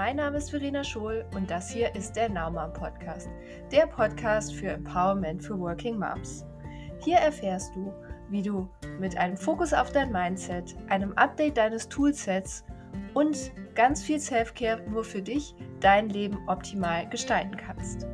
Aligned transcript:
mein 0.00 0.16
Name 0.16 0.38
ist 0.38 0.48
Verena 0.48 0.82
Schohl 0.82 1.26
und 1.34 1.50
das 1.50 1.68
hier 1.68 1.94
ist 1.94 2.16
der 2.16 2.30
Naumann 2.30 2.72
Podcast, 2.72 3.28
der 3.70 3.86
Podcast 3.86 4.54
für 4.54 4.68
Empowerment 4.68 5.44
für 5.44 5.60
Working 5.60 5.98
Moms. 5.98 6.46
Hier 7.04 7.18
erfährst 7.18 7.76
du, 7.76 7.92
wie 8.30 8.40
du 8.40 8.66
mit 8.98 9.18
einem 9.18 9.36
Fokus 9.36 9.74
auf 9.74 9.92
dein 9.92 10.10
Mindset, 10.10 10.74
einem 10.88 11.12
Update 11.18 11.58
deines 11.58 11.86
Toolsets 11.86 12.64
und 13.12 13.52
ganz 13.74 14.02
viel 14.02 14.18
Selfcare 14.18 14.80
nur 14.88 15.04
für 15.04 15.20
dich 15.20 15.54
dein 15.80 16.08
Leben 16.08 16.38
optimal 16.48 17.06
gestalten 17.10 17.58
kannst. 17.58 18.06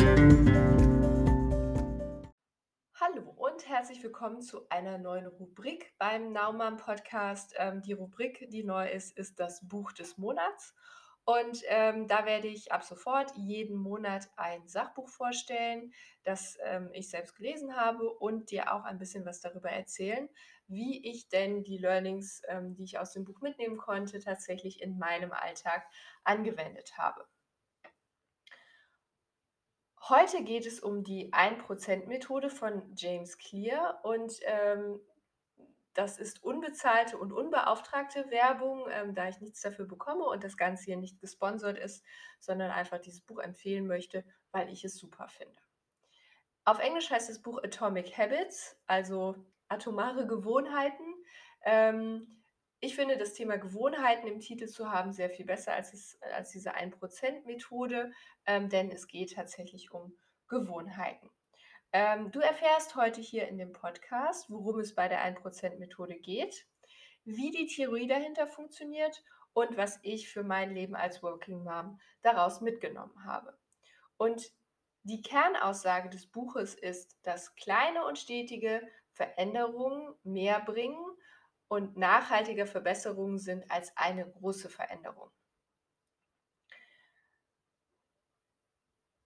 Hallo 0.00 0.73
herzlich 3.74 4.04
willkommen 4.04 4.40
zu 4.40 4.68
einer 4.68 4.98
neuen 4.98 5.26
Rubrik 5.26 5.94
beim 5.98 6.30
Naumann 6.30 6.76
Podcast. 6.76 7.56
Ähm, 7.58 7.82
die 7.82 7.92
Rubrik, 7.92 8.48
die 8.50 8.62
neu 8.62 8.88
ist, 8.88 9.18
ist 9.18 9.40
das 9.40 9.66
Buch 9.66 9.90
des 9.90 10.16
Monats. 10.16 10.76
Und 11.24 11.60
ähm, 11.66 12.06
da 12.06 12.24
werde 12.24 12.46
ich 12.46 12.70
ab 12.70 12.84
sofort 12.84 13.32
jeden 13.36 13.76
Monat 13.76 14.30
ein 14.36 14.68
Sachbuch 14.68 15.08
vorstellen, 15.08 15.92
das 16.22 16.56
ähm, 16.62 16.88
ich 16.92 17.10
selbst 17.10 17.34
gelesen 17.34 17.74
habe 17.74 18.08
und 18.08 18.52
dir 18.52 18.72
auch 18.72 18.84
ein 18.84 18.98
bisschen 18.98 19.26
was 19.26 19.40
darüber 19.40 19.70
erzählen, 19.70 20.28
wie 20.68 21.04
ich 21.10 21.28
denn 21.28 21.64
die 21.64 21.78
Learnings, 21.78 22.42
ähm, 22.46 22.76
die 22.76 22.84
ich 22.84 23.00
aus 23.00 23.10
dem 23.10 23.24
Buch 23.24 23.40
mitnehmen 23.40 23.76
konnte, 23.76 24.20
tatsächlich 24.20 24.82
in 24.82 24.98
meinem 24.98 25.32
Alltag 25.32 25.84
angewendet 26.22 26.96
habe. 26.96 27.26
Heute 30.10 30.44
geht 30.44 30.66
es 30.66 30.80
um 30.80 31.02
die 31.02 31.32
1%-Methode 31.32 32.50
von 32.50 32.82
James 32.94 33.38
Clear 33.38 34.00
und 34.02 34.34
ähm, 34.42 35.00
das 35.94 36.18
ist 36.18 36.44
unbezahlte 36.44 37.16
und 37.16 37.32
unbeauftragte 37.32 38.30
Werbung, 38.30 38.86
ähm, 38.90 39.14
da 39.14 39.28
ich 39.30 39.40
nichts 39.40 39.62
dafür 39.62 39.86
bekomme 39.86 40.24
und 40.24 40.44
das 40.44 40.58
Ganze 40.58 40.84
hier 40.84 40.98
nicht 40.98 41.20
gesponsert 41.20 41.78
ist, 41.78 42.04
sondern 42.38 42.70
einfach 42.70 42.98
dieses 42.98 43.22
Buch 43.22 43.38
empfehlen 43.38 43.86
möchte, 43.86 44.26
weil 44.50 44.68
ich 44.68 44.84
es 44.84 44.98
super 44.98 45.28
finde. 45.28 45.56
Auf 46.66 46.80
Englisch 46.80 47.10
heißt 47.10 47.30
das 47.30 47.40
Buch 47.40 47.62
Atomic 47.62 48.18
Habits, 48.18 48.76
also 48.86 49.36
atomare 49.68 50.26
Gewohnheiten. 50.26 51.14
Ähm, 51.62 52.43
ich 52.84 52.96
finde 52.96 53.16
das 53.16 53.32
Thema 53.32 53.56
Gewohnheiten 53.56 54.26
im 54.26 54.40
Titel 54.40 54.66
zu 54.66 54.90
haben 54.90 55.12
sehr 55.12 55.30
viel 55.30 55.46
besser 55.46 55.72
als, 55.72 55.94
es, 55.94 56.18
als 56.34 56.50
diese 56.50 56.76
1%-Methode, 56.76 58.12
ähm, 58.44 58.68
denn 58.68 58.90
es 58.90 59.06
geht 59.06 59.34
tatsächlich 59.34 59.90
um 59.90 60.14
Gewohnheiten. 60.48 61.30
Ähm, 61.92 62.30
du 62.30 62.40
erfährst 62.40 62.94
heute 62.94 63.22
hier 63.22 63.48
in 63.48 63.56
dem 63.56 63.72
Podcast, 63.72 64.50
worum 64.50 64.80
es 64.80 64.94
bei 64.94 65.08
der 65.08 65.24
1%-Methode 65.24 66.16
geht, 66.16 66.66
wie 67.24 67.50
die 67.50 67.66
Theorie 67.66 68.06
dahinter 68.06 68.46
funktioniert 68.46 69.24
und 69.54 69.78
was 69.78 69.98
ich 70.02 70.28
für 70.28 70.42
mein 70.42 70.74
Leben 70.74 70.94
als 70.94 71.22
Working 71.22 71.64
Mom 71.64 71.98
daraus 72.20 72.60
mitgenommen 72.60 73.24
habe. 73.24 73.56
Und 74.18 74.52
die 75.04 75.22
Kernaussage 75.22 76.10
des 76.10 76.26
Buches 76.26 76.74
ist, 76.74 77.18
dass 77.22 77.54
kleine 77.54 78.04
und 78.04 78.18
stetige 78.18 78.86
Veränderungen 79.12 80.14
mehr 80.22 80.60
bringen 80.60 81.02
und 81.68 81.96
nachhaltige 81.96 82.66
Verbesserungen 82.66 83.38
sind 83.38 83.70
als 83.70 83.96
eine 83.96 84.28
große 84.30 84.68
Veränderung. 84.68 85.30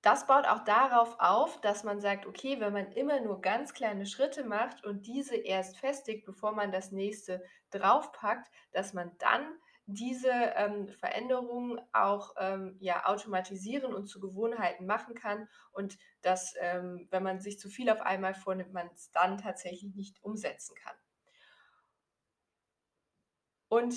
Das 0.02 0.26
baut 0.26 0.46
auch 0.46 0.64
darauf 0.64 1.16
auf, 1.18 1.60
dass 1.60 1.82
man 1.84 2.00
sagt, 2.00 2.24
okay, 2.26 2.60
wenn 2.60 2.72
man 2.72 2.92
immer 2.92 3.20
nur 3.20 3.40
ganz 3.40 3.74
kleine 3.74 4.06
Schritte 4.06 4.44
macht 4.44 4.84
und 4.84 5.06
diese 5.06 5.36
erst 5.36 5.76
festigt, 5.78 6.24
bevor 6.24 6.52
man 6.52 6.70
das 6.72 6.92
nächste 6.92 7.42
draufpackt, 7.70 8.48
dass 8.72 8.92
man 8.92 9.16
dann 9.18 9.58
diese 9.86 10.30
ähm, 10.30 10.88
Veränderungen 10.88 11.80
auch 11.92 12.34
ähm, 12.38 12.76
ja, 12.78 13.06
automatisieren 13.06 13.92
und 13.94 14.06
zu 14.06 14.20
Gewohnheiten 14.20 14.86
machen 14.86 15.14
kann 15.14 15.48
und 15.72 15.98
dass, 16.20 16.54
ähm, 16.60 17.08
wenn 17.10 17.22
man 17.22 17.40
sich 17.40 17.58
zu 17.58 17.68
viel 17.68 17.90
auf 17.90 18.02
einmal 18.02 18.34
vornimmt, 18.34 18.72
man 18.72 18.88
es 18.94 19.10
dann 19.12 19.38
tatsächlich 19.38 19.94
nicht 19.94 20.22
umsetzen 20.22 20.74
kann. 20.76 20.96
Und 23.68 23.94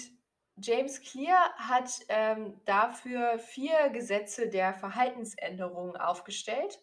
James 0.57 1.01
Clear 1.01 1.53
hat 1.55 1.89
ähm, 2.09 2.59
dafür 2.65 3.39
vier 3.39 3.89
Gesetze 3.89 4.49
der 4.49 4.73
Verhaltensänderung 4.73 5.95
aufgestellt. 5.95 6.79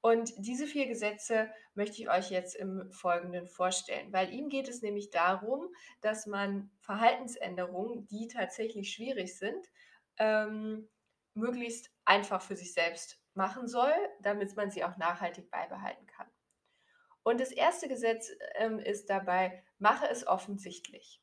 Und 0.00 0.32
diese 0.36 0.66
vier 0.66 0.86
Gesetze 0.88 1.48
möchte 1.74 2.02
ich 2.02 2.10
euch 2.10 2.30
jetzt 2.30 2.56
im 2.56 2.90
Folgenden 2.90 3.46
vorstellen, 3.48 4.12
weil 4.12 4.34
ihm 4.34 4.48
geht 4.48 4.68
es 4.68 4.82
nämlich 4.82 5.10
darum, 5.10 5.72
dass 6.00 6.26
man 6.26 6.72
Verhaltensänderungen, 6.80 8.06
die 8.08 8.26
tatsächlich 8.26 8.92
schwierig 8.92 9.38
sind, 9.38 9.64
ähm, 10.18 10.88
möglichst 11.34 11.90
einfach 12.04 12.42
für 12.42 12.56
sich 12.56 12.74
selbst 12.74 13.20
machen 13.34 13.68
soll, 13.68 13.94
damit 14.20 14.56
man 14.56 14.72
sie 14.72 14.84
auch 14.84 14.96
nachhaltig 14.96 15.50
beibehalten 15.50 16.06
kann. 16.06 16.26
Und 17.22 17.40
das 17.40 17.52
erste 17.52 17.88
Gesetz 17.88 18.30
ähm, 18.56 18.80
ist 18.80 19.08
dabei, 19.08 19.62
mache 19.78 20.08
es 20.08 20.26
offensichtlich. 20.26 21.22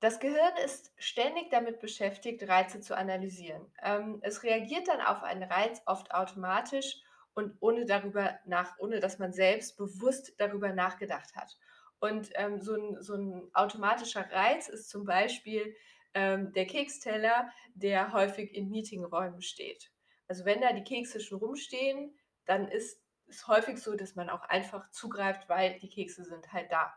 Das 0.00 0.20
Gehirn 0.20 0.56
ist 0.64 0.92
ständig 0.98 1.50
damit 1.50 1.80
beschäftigt, 1.80 2.46
Reize 2.46 2.80
zu 2.80 2.96
analysieren. 2.96 3.64
Ähm, 3.82 4.18
es 4.22 4.42
reagiert 4.42 4.88
dann 4.88 5.00
auf 5.00 5.22
einen 5.22 5.42
Reiz 5.42 5.80
oft 5.86 6.12
automatisch 6.12 7.00
und 7.32 7.56
ohne 7.60 7.86
darüber 7.86 8.38
nach, 8.44 8.78
ohne 8.78 9.00
dass 9.00 9.18
man 9.18 9.32
selbst 9.32 9.76
bewusst 9.78 10.34
darüber 10.38 10.72
nachgedacht 10.72 11.34
hat. 11.34 11.56
Und 11.98 12.28
ähm, 12.34 12.60
so, 12.60 12.74
ein, 12.74 13.02
so 13.02 13.14
ein 13.14 13.50
automatischer 13.54 14.30
Reiz 14.30 14.68
ist 14.68 14.90
zum 14.90 15.04
Beispiel 15.06 15.74
ähm, 16.12 16.52
der 16.52 16.66
Keksteller, 16.66 17.50
der 17.74 18.12
häufig 18.12 18.54
in 18.54 18.70
Meetingräumen 18.70 19.40
steht. 19.40 19.90
Also 20.28 20.44
wenn 20.44 20.60
da 20.60 20.72
die 20.72 20.84
Kekse 20.84 21.20
schon 21.20 21.38
rumstehen, 21.38 22.18
dann 22.44 22.68
ist 22.68 23.00
es 23.28 23.46
häufig 23.48 23.78
so, 23.78 23.94
dass 23.94 24.14
man 24.14 24.28
auch 24.28 24.42
einfach 24.42 24.90
zugreift, 24.90 25.48
weil 25.48 25.78
die 25.78 25.88
Kekse 25.88 26.24
sind 26.24 26.52
halt 26.52 26.70
da. 26.70 26.94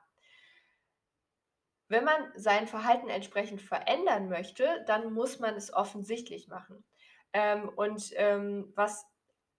Wenn 1.89 2.03
man 2.03 2.31
sein 2.35 2.67
Verhalten 2.67 3.09
entsprechend 3.09 3.61
verändern 3.61 4.29
möchte, 4.29 4.83
dann 4.85 5.11
muss 5.11 5.39
man 5.39 5.55
es 5.55 5.73
offensichtlich 5.73 6.47
machen. 6.47 6.85
Ähm, 7.33 7.67
und 7.69 8.11
ähm, 8.15 8.71
was 8.75 9.05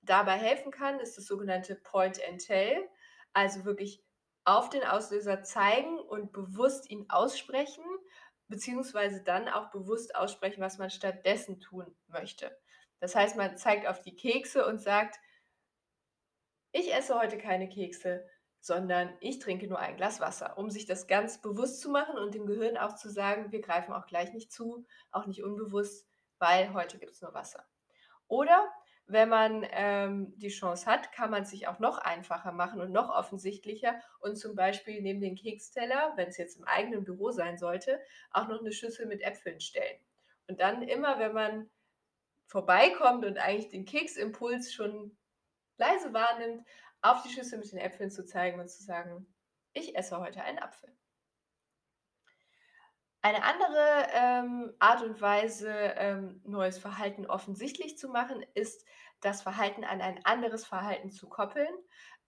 dabei 0.03 0.39
helfen 0.39 0.71
kann, 0.71 1.01
ist 1.01 1.19
das 1.19 1.27
sogenannte 1.27 1.75
Point 1.75 2.21
and 2.27 2.41
Tell, 2.41 2.89
also 3.33 3.65
wirklich 3.65 4.03
auf 4.45 4.71
den 4.71 4.85
Auslöser 4.85 5.43
zeigen 5.43 5.99
und 5.99 6.33
bewusst 6.33 6.89
ihn 6.89 7.07
aussprechen, 7.11 7.85
beziehungsweise 8.49 9.23
dann 9.23 9.49
auch 9.49 9.71
bewusst 9.71 10.15
aussprechen, 10.15 10.61
was 10.61 10.79
man 10.79 10.91
stattdessen 10.91 11.61
tun 11.61 11.97
möchte. 12.07 12.57
Das 13.01 13.15
heißt, 13.15 13.37
man 13.37 13.57
zeigt 13.57 13.87
auf 13.87 14.03
die 14.03 14.15
Kekse 14.15 14.67
und 14.67 14.81
sagt, 14.81 15.19
ich 16.73 16.95
esse 16.95 17.19
heute 17.19 17.39
keine 17.39 17.69
Kekse, 17.69 18.25
sondern 18.60 19.12
ich 19.21 19.38
trinke 19.38 19.66
nur 19.66 19.78
ein 19.78 19.97
Glas 19.97 20.21
Wasser, 20.21 20.59
um 20.59 20.71
sich 20.71 20.87
das 20.87 21.06
ganz 21.06 21.41
bewusst 21.41 21.81
zu 21.81 21.91
machen 21.91 22.19
und 22.19 22.34
dem 22.34 22.47
Gehirn 22.47 22.76
auch 22.76 22.94
zu 22.94 23.09
sagen, 23.09 23.53
wir 23.53 23.60
greifen 23.60 23.93
auch 23.93 24.06
gleich 24.06 24.32
nicht 24.32 24.53
zu, 24.53 24.87
auch 25.10 25.26
nicht 25.26 25.43
unbewusst, 25.43 26.06
weil 26.38 26.72
heute 26.75 26.99
gibt 26.99 27.12
es 27.12 27.22
nur 27.22 27.34
Wasser. 27.34 27.65
Oder 28.28 28.70
wenn 29.06 29.28
man 29.28 29.66
ähm, 29.72 30.32
die 30.37 30.50
Chance 30.50 30.87
hat, 30.87 31.10
kann 31.12 31.31
man 31.31 31.43
es 31.43 31.50
sich 31.50 31.66
auch 31.66 31.81
noch 31.81 31.99
einfacher 31.99 32.53
machen 32.53 32.81
und 32.81 32.93
noch 32.93 33.10
offensichtlicher 33.10 34.00
und 34.20 34.37
zum 34.37 34.54
Beispiel 34.54 35.03
neben 35.03 35.20
den 35.20 35.34
Keksteller, 35.34 36.12
wenn 36.16 36.28
es 36.28 36.37
jetzt 36.37 36.59
im 36.59 36.65
eigenen 36.65 37.04
Büro 37.04 37.32
sein 37.32 37.59
sollte, 37.59 38.00
auch 38.31 38.47
noch 38.47 38.60
eine 38.60 38.72
Schüssel 38.72 39.06
mit 39.06 39.22
Äpfeln 39.22 39.60
stellen. 39.60 39.99
Und 40.47 40.60
dann 40.60 40.82
immer, 40.82 41.19
wenn 41.19 41.32
man 41.32 41.70
vorbeikommt 42.47 43.25
und 43.25 43.38
eigentlich 43.38 43.70
den 43.70 43.84
Keksimpuls 43.84 44.72
schon 44.72 45.16
leise 45.76 46.12
wahrnimmt, 46.12 46.65
auf 47.03 47.22
die 47.22 47.31
Schüssel 47.31 47.59
mit 47.59 47.71
den 47.72 47.78
Äpfeln 47.78 48.11
zu 48.11 48.25
zeigen 48.25 48.61
und 48.61 48.69
zu 48.69 48.83
sagen, 48.83 49.27
ich 49.72 49.97
esse 49.97 50.19
heute 50.19 50.43
einen 50.43 50.58
Apfel. 50.58 50.94
Eine 53.23 53.43
andere 53.43 54.06
ähm, 54.12 54.73
Art 54.79 55.02
und 55.02 55.20
Weise, 55.20 55.70
ähm, 55.70 56.41
neues 56.44 56.79
Verhalten 56.79 57.26
offensichtlich 57.26 57.99
zu 57.99 58.08
machen, 58.08 58.44
ist, 58.55 58.87
das 59.20 59.43
Verhalten 59.43 59.85
an 59.85 60.00
ein 60.00 60.25
anderes 60.25 60.64
Verhalten 60.64 61.11
zu 61.11 61.29
koppeln. 61.29 61.75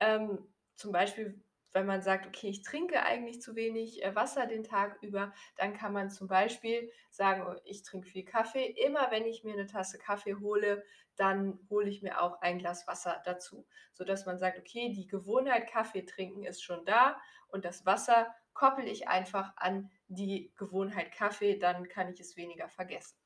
Ähm, 0.01 0.53
zum 0.75 0.93
Beispiel, 0.93 1.43
wenn 1.73 1.87
man 1.87 2.03
sagt, 2.03 2.27
okay, 2.27 2.49
ich 2.49 2.63
trinke 2.63 3.03
eigentlich 3.03 3.41
zu 3.41 3.57
wenig 3.57 4.05
äh, 4.05 4.15
Wasser 4.15 4.47
den 4.47 4.65
Tag 4.65 4.99
über, 5.03 5.33
dann 5.57 5.75
kann 5.75 5.93
man 5.93 6.11
zum 6.11 6.29
Beispiel 6.29 6.91
sagen, 7.11 7.45
oh, 7.47 7.59
ich 7.65 7.83
trinke 7.83 8.09
viel 8.09 8.25
Kaffee. 8.25 8.67
Immer 8.67 9.11
wenn 9.11 9.25
ich 9.25 9.43
mir 9.45 9.55
eine 9.55 9.67
Tasse 9.67 9.99
Kaffee 9.99 10.35
hole, 10.35 10.85
dann 11.17 11.59
hole 11.71 11.89
ich 11.89 12.03
mir 12.03 12.21
auch 12.21 12.41
ein 12.41 12.59
Glas 12.59 12.87
Wasser 12.87 13.23
dazu, 13.25 13.67
sodass 13.93 14.27
man 14.27 14.39
sagt, 14.39 14.59
okay, 14.59 14.91
die 14.91 15.07
Gewohnheit 15.07 15.71
Kaffee 15.71 16.03
trinken 16.03 16.45
ist 16.45 16.63
schon 16.63 16.85
da 16.85 17.21
und 17.49 17.65
das 17.65 17.87
Wasser 17.87 18.35
koppel 18.55 18.87
ich 18.87 19.09
einfach 19.09 19.53
an 19.57 19.91
die 20.09 20.53
Gewohnheit 20.57 21.13
Kaffee, 21.13 21.59
dann 21.59 21.89
kann 21.89 22.09
ich 22.09 22.21
es 22.21 22.37
weniger 22.37 22.69
vergessen. 22.69 23.17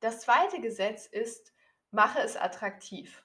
Das 0.00 0.20
zweite 0.20 0.60
Gesetz 0.60 1.06
ist, 1.06 1.52
mache 1.90 2.20
es 2.20 2.36
attraktiv. 2.36 3.24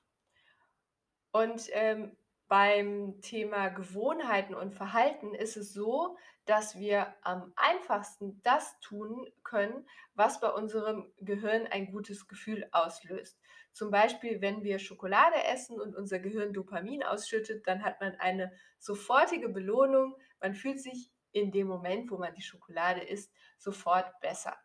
Und 1.31 1.69
ähm, 1.71 2.15
beim 2.47 3.19
Thema 3.21 3.69
Gewohnheiten 3.69 4.53
und 4.53 4.74
Verhalten 4.74 5.33
ist 5.33 5.57
es 5.57 5.74
so, 5.74 6.15
dass 6.45 6.77
wir 6.77 7.15
am 7.21 7.51
einfachsten 7.56 8.39
das 8.44 8.80
tun 8.81 9.27
können, 9.44 9.88
was 10.13 10.39
bei 10.39 10.50
unserem 10.50 11.12
Gehirn 11.19 11.65
ein 11.68 11.92
gutes 11.92 12.27
Gefühl 12.27 12.68
auslöst. 12.71 13.39
Zum 13.71 13.89
Beispiel, 13.89 14.42
wenn 14.42 14.63
wir 14.63 14.77
Schokolade 14.77 15.44
essen 15.44 15.81
und 15.81 15.95
unser 15.95 16.19
Gehirn 16.19 16.53
Dopamin 16.53 17.03
ausschüttet, 17.03 17.68
dann 17.68 17.83
hat 17.83 18.00
man 18.00 18.15
eine 18.19 18.51
sofortige 18.77 19.50
Belohnung. 19.50 20.15
Man 20.39 20.53
fühlt 20.53 20.80
sich 20.80 21.12
in 21.31 21.51
dem 21.51 21.68
Moment, 21.68 22.12
wo 22.12 22.18
man 22.18 22.33
die 22.36 22.44
Schokolade 22.44 23.01
isst, 23.01 23.33
sofort 23.57 24.19
besser. 24.21 24.56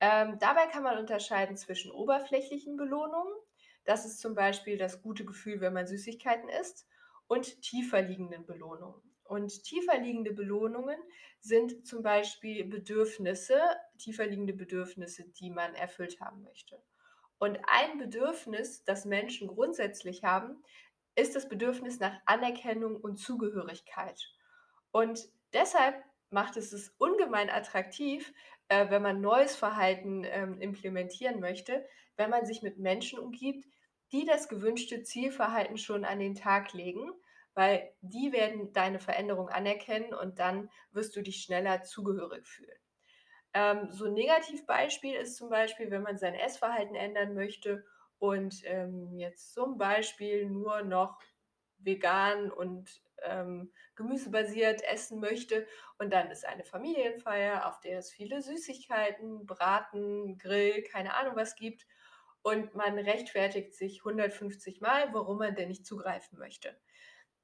Ähm, 0.00 0.36
dabei 0.40 0.66
kann 0.66 0.82
man 0.82 0.98
unterscheiden 0.98 1.56
zwischen 1.56 1.92
oberflächlichen 1.92 2.76
Belohnungen. 2.76 3.32
Das 3.84 4.04
ist 4.04 4.18
zum 4.20 4.34
Beispiel 4.34 4.78
das 4.78 5.00
gute 5.00 5.24
Gefühl, 5.24 5.60
wenn 5.60 5.72
man 5.72 5.86
Süßigkeiten 5.86 6.48
isst 6.48 6.86
und 7.26 7.62
tiefer 7.62 8.02
liegenden 8.02 8.46
Belohnungen. 8.46 9.00
Und 9.24 9.64
tiefer 9.64 9.98
liegende 9.98 10.32
Belohnungen 10.32 10.98
sind 11.40 11.86
zum 11.86 12.02
Beispiel 12.02 12.64
Bedürfnisse, 12.64 13.58
tiefer 13.98 14.26
liegende 14.26 14.52
Bedürfnisse, 14.52 15.24
die 15.24 15.50
man 15.50 15.74
erfüllt 15.74 16.20
haben 16.20 16.42
möchte. 16.42 16.82
Und 17.38 17.58
ein 17.66 17.98
Bedürfnis, 17.98 18.84
das 18.84 19.04
Menschen 19.04 19.48
grundsätzlich 19.48 20.24
haben, 20.24 20.62
ist 21.14 21.34
das 21.34 21.48
Bedürfnis 21.48 22.00
nach 22.00 22.18
Anerkennung 22.26 22.96
und 22.96 23.16
Zugehörigkeit. 23.16 24.20
Und 24.90 25.28
deshalb 25.52 26.02
macht 26.30 26.56
es 26.56 26.72
es 26.72 26.94
ungemein 26.98 27.50
attraktiv, 27.50 28.32
äh, 28.68 28.90
wenn 28.90 29.02
man 29.02 29.20
neues 29.20 29.56
Verhalten 29.56 30.24
ähm, 30.24 30.60
implementieren 30.60 31.40
möchte, 31.40 31.86
wenn 32.16 32.30
man 32.30 32.46
sich 32.46 32.62
mit 32.62 32.78
Menschen 32.78 33.18
umgibt, 33.18 33.66
die 34.12 34.24
das 34.24 34.48
gewünschte 34.48 35.02
Zielverhalten 35.02 35.78
schon 35.78 36.04
an 36.04 36.18
den 36.18 36.34
Tag 36.34 36.72
legen, 36.72 37.10
weil 37.54 37.92
die 38.00 38.32
werden 38.32 38.72
deine 38.72 38.98
Veränderung 38.98 39.48
anerkennen 39.48 40.12
und 40.12 40.38
dann 40.38 40.70
wirst 40.92 41.14
du 41.16 41.22
dich 41.22 41.42
schneller 41.42 41.82
zugehörig 41.82 42.46
fühlen. 42.46 42.78
Ähm, 43.54 43.88
so 43.92 44.06
ein 44.06 44.14
Negativbeispiel 44.14 45.14
ist 45.14 45.36
zum 45.36 45.48
Beispiel, 45.48 45.90
wenn 45.90 46.02
man 46.02 46.18
sein 46.18 46.34
Essverhalten 46.34 46.96
ändern 46.96 47.34
möchte 47.34 47.84
und 48.18 48.62
ähm, 48.64 49.16
jetzt 49.16 49.54
zum 49.54 49.78
Beispiel 49.78 50.46
nur 50.46 50.82
noch 50.82 51.20
vegan 51.78 52.50
und 52.50 53.02
ähm, 53.22 53.72
gemüsebasiert 53.94 54.82
essen 54.82 55.20
möchte. 55.20 55.66
Und 55.98 56.12
dann 56.12 56.30
ist 56.30 56.44
eine 56.44 56.64
Familienfeier, 56.64 57.68
auf 57.68 57.78
der 57.80 57.98
es 57.98 58.10
viele 58.10 58.42
Süßigkeiten, 58.42 59.46
Braten, 59.46 60.38
Grill, 60.38 60.82
keine 60.82 61.14
Ahnung 61.14 61.36
was 61.36 61.54
gibt 61.54 61.86
und 62.44 62.74
man 62.74 62.98
rechtfertigt 62.98 63.74
sich 63.74 64.00
150 64.00 64.82
Mal, 64.82 65.12
warum 65.14 65.38
man 65.38 65.54
denn 65.54 65.68
nicht 65.68 65.86
zugreifen 65.86 66.38
möchte. 66.38 66.78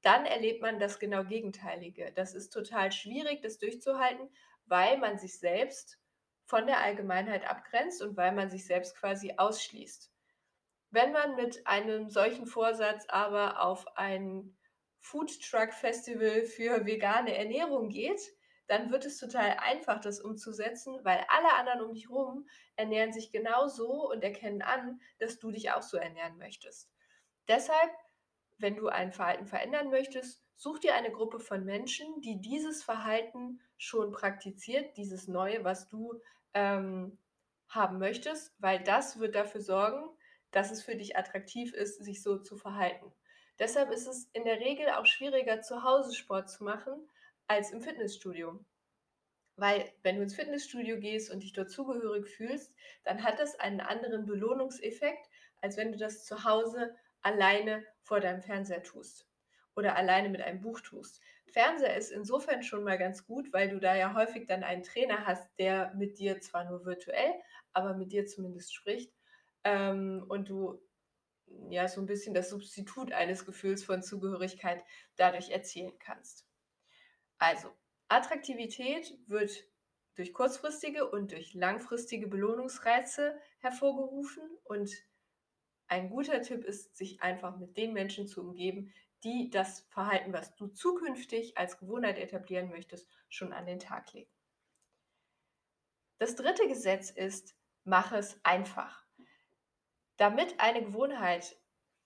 Dann 0.02 0.26
erlebt 0.26 0.60
man 0.60 0.78
das 0.78 0.98
genau 0.98 1.24
Gegenteilige. 1.24 2.12
Das 2.14 2.34
ist 2.34 2.50
total 2.50 2.92
schwierig, 2.92 3.40
das 3.40 3.58
durchzuhalten, 3.58 4.28
weil 4.66 4.98
man 4.98 5.18
sich 5.18 5.38
selbst 5.38 5.98
von 6.44 6.66
der 6.66 6.82
Allgemeinheit 6.82 7.48
abgrenzt 7.48 8.02
und 8.02 8.18
weil 8.18 8.32
man 8.32 8.50
sich 8.50 8.66
selbst 8.66 8.94
quasi 8.94 9.32
ausschließt. 9.38 10.12
Wenn 10.90 11.12
man 11.12 11.34
mit 11.34 11.66
einem 11.66 12.10
solchen 12.10 12.46
Vorsatz 12.46 13.06
aber 13.08 13.62
auf 13.62 13.96
ein 13.96 14.54
Food 14.98 15.30
Truck 15.40 15.72
Festival 15.72 16.42
für 16.42 16.84
vegane 16.84 17.34
Ernährung 17.34 17.88
geht, 17.88 18.20
dann 18.70 18.92
wird 18.92 19.04
es 19.04 19.18
total 19.18 19.56
einfach, 19.58 20.00
das 20.00 20.20
umzusetzen, 20.20 21.00
weil 21.02 21.24
alle 21.26 21.54
anderen 21.54 21.80
um 21.80 21.92
dich 21.92 22.08
herum 22.08 22.46
ernähren 22.76 23.12
sich 23.12 23.32
genau 23.32 23.66
so 23.66 24.08
und 24.08 24.22
erkennen 24.22 24.62
an, 24.62 25.00
dass 25.18 25.40
du 25.40 25.50
dich 25.50 25.72
auch 25.72 25.82
so 25.82 25.96
ernähren 25.96 26.38
möchtest. 26.38 26.88
Deshalb, 27.48 27.90
wenn 28.58 28.76
du 28.76 28.86
ein 28.86 29.10
Verhalten 29.10 29.46
verändern 29.46 29.90
möchtest, 29.90 30.44
such 30.54 30.78
dir 30.78 30.94
eine 30.94 31.10
Gruppe 31.10 31.40
von 31.40 31.64
Menschen, 31.64 32.20
die 32.20 32.40
dieses 32.40 32.84
Verhalten 32.84 33.60
schon 33.76 34.12
praktiziert, 34.12 34.96
dieses 34.96 35.26
Neue, 35.26 35.64
was 35.64 35.88
du 35.88 36.20
ähm, 36.54 37.18
haben 37.66 37.98
möchtest, 37.98 38.54
weil 38.58 38.84
das 38.84 39.18
wird 39.18 39.34
dafür 39.34 39.62
sorgen, 39.62 40.08
dass 40.52 40.70
es 40.70 40.84
für 40.84 40.94
dich 40.94 41.16
attraktiv 41.16 41.74
ist, 41.74 42.04
sich 42.04 42.22
so 42.22 42.38
zu 42.38 42.56
verhalten. 42.56 43.12
Deshalb 43.58 43.90
ist 43.90 44.06
es 44.06 44.30
in 44.32 44.44
der 44.44 44.60
Regel 44.60 44.90
auch 44.90 45.06
schwieriger, 45.06 45.60
zu 45.60 45.82
Hause 45.82 46.14
Sport 46.14 46.48
zu 46.48 46.62
machen, 46.62 47.10
als 47.50 47.72
im 47.72 47.80
Fitnessstudio. 47.80 48.64
Weil 49.56 49.92
wenn 50.04 50.14
du 50.16 50.22
ins 50.22 50.36
Fitnessstudio 50.36 51.00
gehst 51.00 51.32
und 51.32 51.42
dich 51.42 51.52
dort 51.52 51.68
zugehörig 51.68 52.28
fühlst, 52.28 52.72
dann 53.02 53.24
hat 53.24 53.40
das 53.40 53.58
einen 53.58 53.80
anderen 53.80 54.24
Belohnungseffekt, 54.24 55.28
als 55.60 55.76
wenn 55.76 55.90
du 55.90 55.98
das 55.98 56.24
zu 56.24 56.44
Hause 56.44 56.94
alleine 57.22 57.84
vor 58.02 58.20
deinem 58.20 58.40
Fernseher 58.40 58.84
tust 58.84 59.26
oder 59.74 59.96
alleine 59.96 60.28
mit 60.28 60.40
einem 60.40 60.60
Buch 60.60 60.80
tust. 60.80 61.20
Fernseher 61.48 61.96
ist 61.96 62.12
insofern 62.12 62.62
schon 62.62 62.84
mal 62.84 62.98
ganz 62.98 63.26
gut, 63.26 63.52
weil 63.52 63.68
du 63.68 63.80
da 63.80 63.96
ja 63.96 64.14
häufig 64.14 64.46
dann 64.46 64.62
einen 64.62 64.84
Trainer 64.84 65.26
hast, 65.26 65.50
der 65.58 65.92
mit 65.94 66.20
dir 66.20 66.40
zwar 66.40 66.64
nur 66.64 66.84
virtuell, 66.84 67.34
aber 67.72 67.94
mit 67.94 68.12
dir 68.12 68.26
zumindest 68.26 68.72
spricht 68.72 69.12
ähm, 69.64 70.24
und 70.28 70.48
du 70.48 70.80
ja 71.68 71.88
so 71.88 72.00
ein 72.00 72.06
bisschen 72.06 72.32
das 72.32 72.50
Substitut 72.50 73.12
eines 73.12 73.44
Gefühls 73.44 73.82
von 73.82 74.04
Zugehörigkeit 74.04 74.84
dadurch 75.16 75.50
erzielen 75.50 75.98
kannst. 75.98 76.46
Also, 77.40 77.74
Attraktivität 78.08 79.18
wird 79.26 79.64
durch 80.14 80.34
kurzfristige 80.34 81.10
und 81.10 81.32
durch 81.32 81.54
langfristige 81.54 82.26
Belohnungsreize 82.26 83.40
hervorgerufen 83.60 84.42
und 84.64 84.90
ein 85.88 86.10
guter 86.10 86.42
Tipp 86.42 86.64
ist, 86.64 86.96
sich 86.96 87.22
einfach 87.22 87.56
mit 87.56 87.78
den 87.78 87.94
Menschen 87.94 88.28
zu 88.28 88.42
umgeben, 88.42 88.92
die 89.24 89.48
das 89.48 89.80
Verhalten, 89.88 90.34
was 90.34 90.54
du 90.54 90.68
zukünftig 90.68 91.56
als 91.56 91.78
Gewohnheit 91.78 92.18
etablieren 92.18 92.68
möchtest, 92.68 93.08
schon 93.30 93.54
an 93.54 93.66
den 93.66 93.78
Tag 93.78 94.12
legen. 94.12 94.30
Das 96.18 96.36
dritte 96.36 96.68
Gesetz 96.68 97.08
ist, 97.08 97.56
mach 97.84 98.12
es 98.12 98.38
einfach. 98.44 99.06
Damit 100.18 100.60
eine 100.60 100.84
Gewohnheit 100.84 101.56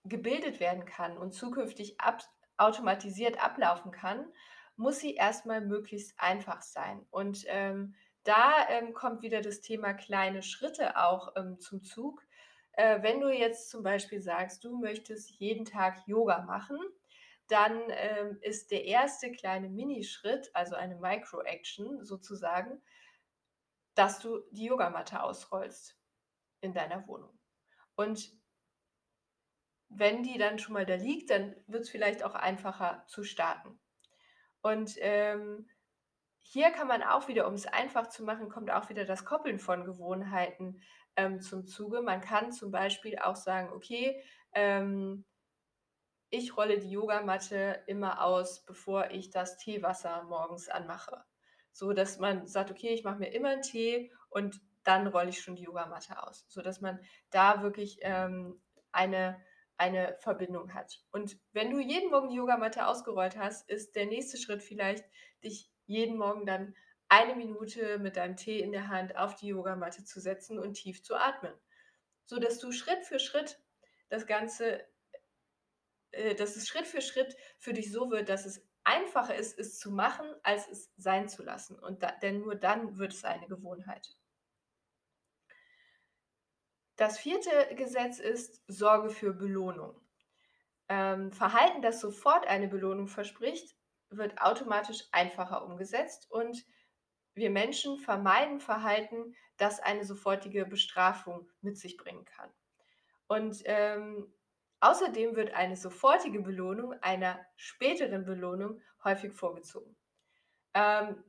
gebildet 0.05 0.61
werden 0.61 0.85
kann 0.85 1.19
und 1.19 1.33
zukünftig 1.33 2.01
ab 2.01 2.23
automatisiert 2.57 3.43
ablaufen 3.43 3.91
kann, 3.91 4.33
muss 4.77 4.99
sie 4.99 5.15
erstmal 5.15 5.61
möglichst 5.61 6.19
einfach 6.19 6.63
sein. 6.63 7.07
Und 7.11 7.45
ähm, 7.47 7.95
da 8.25 8.69
ähm, 8.69 8.95
kommt 8.95 9.23
wieder 9.23 9.41
das 9.41 9.61
Thema 9.61 9.93
kleine 9.93 10.43
Schritte 10.43 10.97
auch 10.97 11.35
ähm, 11.37 11.61
zum 11.61 11.83
Zug. 11.83 12.23
Äh, 12.73 13.03
wenn 13.03 13.21
du 13.21 13.29
jetzt 13.29 13.71
zum 13.71 13.83
Beispiel 13.83 14.21
sagst, 14.21 14.65
du 14.65 14.79
möchtest 14.79 15.31
jeden 15.31 15.65
Tag 15.65 16.07
Yoga 16.07 16.43
machen, 16.43 16.79
dann 17.49 17.79
ähm, 17.91 18.39
ist 18.41 18.71
der 18.71 18.85
erste 18.85 19.31
kleine 19.31 19.69
Minischritt, 19.69 20.51
also 20.55 20.75
eine 20.75 20.97
Micro-Action 20.97 22.03
sozusagen, 22.05 22.81
dass 23.95 24.19
du 24.19 24.41
die 24.51 24.65
Yogamatte 24.65 25.23
ausrollst 25.23 25.97
in 26.63 26.73
deiner 26.73 27.07
Wohnung. 27.07 27.39
Und 27.95 28.33
wenn 29.89 30.23
die 30.23 30.39
dann 30.39 30.59
schon 30.59 30.73
mal 30.73 30.87
da 30.87 30.95
liegt, 30.95 31.31
dann 31.31 31.55
wird 31.67 31.83
es 31.83 31.91
vielleicht 31.91 32.25
auch 32.25 32.35
einfacher 32.35 33.05
zu 33.07 33.23
starten. 33.23 33.79
Und 34.65 34.97
ähm, 35.01 35.69
hier 36.39 36.71
kann 36.71 36.89
man 36.89 37.03
auch 37.03 37.29
wieder, 37.29 37.47
um 37.47 37.53
es 37.53 37.67
einfach 37.67 38.07
zu 38.07 38.25
machen, 38.25 38.49
kommt 38.49 38.71
auch 38.71 38.89
wieder 38.89 39.05
das 39.05 39.27
Koppeln 39.27 39.59
von 39.59 39.85
Gewohnheiten 39.85 40.81
ähm, 41.17 41.43
zum 41.43 41.67
Zuge. 41.67 42.01
Man 42.01 42.23
kann 42.23 42.51
zum 42.51 42.71
Beispiel 42.71 43.19
auch 43.19 43.37
sagen, 43.37 43.71
okay, 43.75 44.23
ähm, 44.55 45.27
ich 46.31 46.57
rolle 46.57 46.79
die 46.79 46.91
Yogamatte 46.91 47.83
immer 47.87 48.25
aus, 48.25 48.65
bevor 48.65 49.11
ich 49.11 49.29
das 49.29 49.59
Teewasser 49.59 50.23
morgens 50.23 50.71
anmache. 50.71 51.23
So 51.71 51.93
dass 51.93 52.19
man 52.19 52.47
sagt, 52.47 52.71
okay, 52.71 52.95
ich 52.95 53.05
mache 53.05 53.19
mir 53.19 53.35
immer 53.35 53.51
einen 53.51 53.63
Tee 53.63 54.11
und 54.31 54.63
dann 54.83 55.07
rolle 55.09 55.29
ich 55.29 55.43
schon 55.43 55.57
die 55.57 55.65
Yogamatte 55.65 56.23
aus. 56.23 56.47
So 56.49 56.63
dass 56.63 56.81
man 56.81 56.99
da 57.29 57.63
wirklich 57.63 57.99
ähm, 58.01 58.63
eine 58.93 59.39
eine 59.77 60.17
Verbindung 60.21 60.73
hat. 60.75 61.03
Und 61.11 61.39
wenn 61.53 61.71
du 61.71 61.81
jeden 61.81 62.11
Morgen 62.11 62.29
die 62.29 62.37
Yogamatte 62.37 62.87
ausgerollt 62.87 63.37
hast, 63.37 63.69
ist 63.69 63.97
der 63.97 64.07
nächste 64.07 64.39
Schritt 64.39 64.63
vielleicht, 64.63 65.05
dich 65.43 65.71
jeden 65.87 66.17
Morgen 66.17 66.47
dann 66.47 66.75
eine 67.09 67.35
Minute 67.35 67.99
mit 67.99 68.17
deinem 68.17 68.37
Tee 68.37 68.61
in 68.61 68.73
der 68.73 68.89
Hand 68.89 69.17
auf 69.17 69.35
die 69.37 69.49
Yogamatte 69.49 70.05
zu 70.05 70.21
setzen 70.21 70.59
und 70.59 70.75
tief 70.75 71.03
zu 71.03 71.17
atmen. 71.17 71.53
So 72.25 72.39
dass 72.39 72.59
du 72.59 72.73
Schritt 72.73 73.05
für 73.05 73.19
Schritt 73.19 73.61
das 74.09 74.27
Ganze, 74.27 74.87
äh, 76.13 76.35
dass 76.35 76.57
es 76.57 76.67
Schritt 76.67 76.87
für 76.87 77.03
Schritt 77.03 77.37
für 77.59 77.73
dich 77.73 77.93
so 77.93 78.11
wird, 78.11 78.29
dass 78.29 78.47
es 78.47 78.67
einfacher 78.85 79.35
ist, 79.35 79.59
es 79.59 79.79
zu 79.79 79.91
machen, 79.91 80.27
als 80.43 80.69
es 80.69 80.93
sein 80.97 81.29
zu 81.29 81.43
lassen. 81.43 81.79
Und 81.79 82.03
da, 82.03 82.13
denn 82.23 82.41
nur 82.41 82.55
dann 82.55 82.99
wird 82.99 83.13
es 83.13 83.25
eine 83.25 83.47
Gewohnheit. 83.47 84.17
Das 86.97 87.19
vierte 87.19 87.75
Gesetz 87.75 88.19
ist 88.19 88.63
Sorge 88.69 89.11
für 89.11 89.33
Belohnung. 89.33 90.01
Ähm, 90.89 91.33
Verhalten, 91.33 91.83
das 91.83 92.01
sofort 92.01 92.47
eine 92.47 92.69
Belohnung 92.69 93.09
verspricht, 93.09 93.77
wird 94.11 94.41
automatisch 94.41 95.05
einfacher 95.13 95.65
umgesetzt 95.65 96.31
und 96.31 96.65
wir 97.35 97.51
Menschen 97.51 97.99
vermeiden 97.99 98.61
Verhalten, 98.61 99.35
das 99.57 99.81
eine 99.81 100.05
sofortige 100.05 100.67
Bestrafung 100.67 101.51
mit 101.63 101.79
sich 101.79 101.97
bringen 101.97 102.25
kann. 102.25 102.51
Und 103.27 103.63
ähm, 103.65 104.33
Außerdem 104.85 105.35
wird 105.35 105.55
eine 105.55 105.79
sofortige 105.79 106.41
Belohnung 106.41 106.93
einer 107.01 107.41
späteren 107.57 108.27
Belohnung 108.27 108.83
häufig 109.03 109.33
vorgezogen. 109.33 109.97
Ähm, 110.75 111.25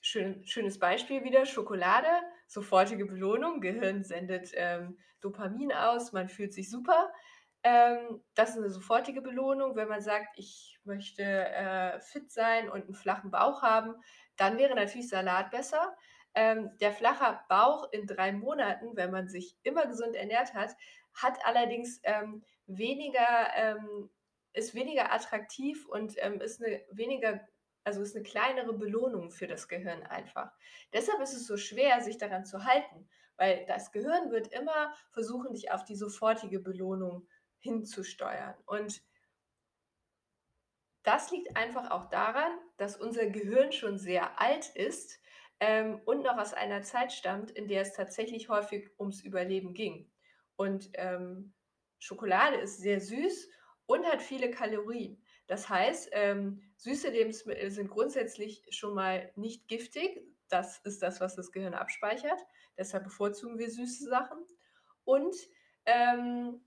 schön, 0.00 0.42
schönes 0.46 0.78
Beispiel 0.78 1.22
wieder, 1.22 1.44
Schokolade, 1.44 2.08
sofortige 2.48 3.06
Belohnung, 3.06 3.60
Gehirn 3.60 4.02
sendet 4.02 4.50
ähm, 4.54 4.98
Dopamin 5.20 5.72
aus, 5.72 6.12
man 6.12 6.28
fühlt 6.28 6.52
sich 6.52 6.70
super. 6.70 7.12
Ähm, 7.62 8.22
das 8.34 8.50
ist 8.50 8.58
eine 8.58 8.70
sofortige 8.70 9.20
Belohnung. 9.20 9.76
Wenn 9.76 9.88
man 9.88 10.00
sagt, 10.00 10.38
ich 10.38 10.78
möchte 10.84 11.22
äh, 11.22 12.00
fit 12.00 12.30
sein 12.30 12.68
und 12.68 12.84
einen 12.84 12.94
flachen 12.94 13.30
Bauch 13.30 13.62
haben, 13.62 13.94
dann 14.36 14.58
wäre 14.58 14.74
natürlich 14.74 15.08
Salat 15.08 15.50
besser. 15.50 15.96
Ähm, 16.34 16.70
der 16.80 16.92
flache 16.92 17.40
Bauch 17.48 17.90
in 17.92 18.06
drei 18.06 18.32
Monaten, 18.32 18.96
wenn 18.96 19.10
man 19.10 19.28
sich 19.28 19.56
immer 19.62 19.86
gesund 19.86 20.14
ernährt 20.14 20.54
hat, 20.54 20.76
hat 21.14 21.38
allerdings 21.44 22.00
ähm, 22.04 22.44
weniger, 22.66 23.48
ähm, 23.56 24.08
ist 24.52 24.74
weniger 24.74 25.12
attraktiv 25.12 25.86
und 25.86 26.14
ähm, 26.18 26.40
ist 26.40 26.62
eine 26.62 26.80
weniger, 26.92 27.40
also 27.84 28.02
ist 28.02 28.16
eine 28.16 28.24
kleinere 28.24 28.72
Belohnung 28.74 29.30
für 29.30 29.46
das 29.46 29.68
Gehirn 29.68 30.02
einfach. 30.02 30.52
Deshalb 30.92 31.20
ist 31.20 31.32
es 31.32 31.46
so 31.46 31.56
schwer, 31.56 32.00
sich 32.00 32.18
daran 32.18 32.44
zu 32.44 32.64
halten, 32.64 33.08
weil 33.36 33.64
das 33.66 33.92
Gehirn 33.92 34.30
wird 34.30 34.48
immer 34.48 34.94
versuchen, 35.10 35.52
dich 35.52 35.70
auf 35.70 35.84
die 35.84 35.96
sofortige 35.96 36.60
Belohnung 36.60 37.26
hinzusteuern. 37.58 38.54
Und 38.66 39.02
das 41.02 41.30
liegt 41.30 41.56
einfach 41.56 41.90
auch 41.90 42.10
daran, 42.10 42.52
dass 42.76 42.96
unser 42.96 43.26
Gehirn 43.26 43.72
schon 43.72 43.98
sehr 43.98 44.40
alt 44.40 44.68
ist 44.74 45.18
ähm, 45.60 46.00
und 46.04 46.22
noch 46.22 46.36
aus 46.36 46.52
einer 46.52 46.82
Zeit 46.82 47.12
stammt, 47.12 47.50
in 47.50 47.68
der 47.68 47.82
es 47.82 47.94
tatsächlich 47.94 48.48
häufig 48.48 48.90
ums 48.98 49.22
Überleben 49.22 49.72
ging. 49.72 50.10
Und 50.56 50.90
ähm, 50.94 51.54
Schokolade 51.98 52.56
ist 52.56 52.78
sehr 52.78 53.00
süß 53.00 53.48
und 53.86 54.04
hat 54.06 54.22
viele 54.22 54.50
Kalorien. 54.50 55.22
Das 55.48 55.68
heißt, 55.68 56.10
ähm, 56.12 56.62
süße 56.76 57.08
Lebensmittel 57.08 57.70
sind 57.70 57.88
grundsätzlich 57.88 58.62
schon 58.70 58.94
mal 58.94 59.32
nicht 59.34 59.66
giftig. 59.66 60.22
Das 60.48 60.78
ist 60.84 61.02
das, 61.02 61.20
was 61.20 61.34
das 61.34 61.50
Gehirn 61.50 61.74
abspeichert. 61.74 62.38
Deshalb 62.76 63.04
bevorzugen 63.04 63.58
wir 63.58 63.70
süße 63.70 64.04
Sachen. 64.08 64.38
Und 65.04 65.34
ähm, 65.86 66.60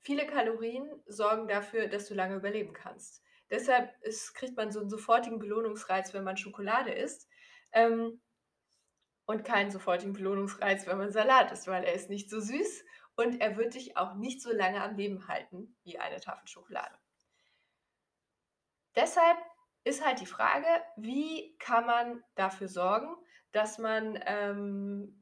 viele 0.00 0.26
Kalorien 0.26 0.88
sorgen 1.06 1.48
dafür, 1.48 1.88
dass 1.88 2.06
du 2.06 2.14
lange 2.14 2.36
überleben 2.36 2.72
kannst. 2.72 3.22
Deshalb 3.50 3.92
ist, 4.02 4.32
kriegt 4.34 4.56
man 4.56 4.70
so 4.70 4.80
einen 4.80 4.90
sofortigen 4.90 5.40
Belohnungsreiz, 5.40 6.14
wenn 6.14 6.24
man 6.24 6.36
Schokolade 6.36 6.92
isst. 6.92 7.28
Ähm, 7.72 8.20
und 9.26 9.44
keinen 9.44 9.70
sofortigen 9.70 10.14
Belohnungsreiz, 10.14 10.86
wenn 10.86 10.98
man 10.98 11.10
Salat 11.10 11.52
isst, 11.52 11.66
weil 11.66 11.84
er 11.84 11.92
ist 11.92 12.08
nicht 12.08 12.30
so 12.30 12.40
süß 12.40 12.84
und 13.16 13.40
er 13.40 13.56
wird 13.58 13.74
dich 13.74 13.96
auch 13.96 14.14
nicht 14.14 14.40
so 14.40 14.50
lange 14.50 14.82
am 14.82 14.96
Leben 14.96 15.28
halten 15.28 15.76
wie 15.82 15.98
eine 15.98 16.20
Tafel 16.20 16.48
Schokolade. 16.48 16.96
Deshalb 18.98 19.38
ist 19.84 20.04
halt 20.04 20.20
die 20.20 20.26
Frage, 20.26 20.66
wie 20.96 21.56
kann 21.58 21.86
man 21.86 22.24
dafür 22.34 22.66
sorgen, 22.66 23.14
dass 23.52 23.78
man 23.78 24.18
ähm, 24.26 25.16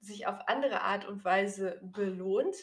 sich 0.00 0.26
auf 0.26 0.38
andere 0.48 0.80
Art 0.80 1.06
und 1.06 1.22
Weise 1.22 1.78
belohnt, 1.82 2.56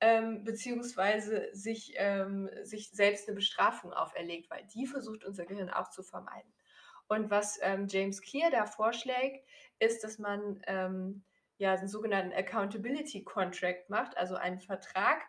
ähm, 0.00 0.44
beziehungsweise 0.44 1.48
sich, 1.52 1.94
ähm, 1.96 2.48
sich 2.62 2.90
selbst 2.90 3.26
eine 3.26 3.34
Bestrafung 3.34 3.92
auferlegt, 3.92 4.48
weil 4.48 4.64
die 4.72 4.86
versucht 4.86 5.24
unser 5.24 5.44
Gehirn 5.44 5.70
auch 5.70 5.90
zu 5.90 6.04
vermeiden. 6.04 6.52
Und 7.08 7.30
was 7.30 7.58
ähm, 7.62 7.88
James 7.88 8.22
Clear 8.22 8.50
da 8.52 8.64
vorschlägt, 8.66 9.44
ist, 9.80 10.04
dass 10.04 10.20
man 10.20 10.62
ähm, 10.68 11.24
ja 11.58 11.74
einen 11.74 11.88
sogenannten 11.88 12.32
Accountability 12.32 13.24
Contract 13.24 13.90
macht, 13.90 14.16
also 14.16 14.36
einen 14.36 14.60
Vertrag 14.60 15.20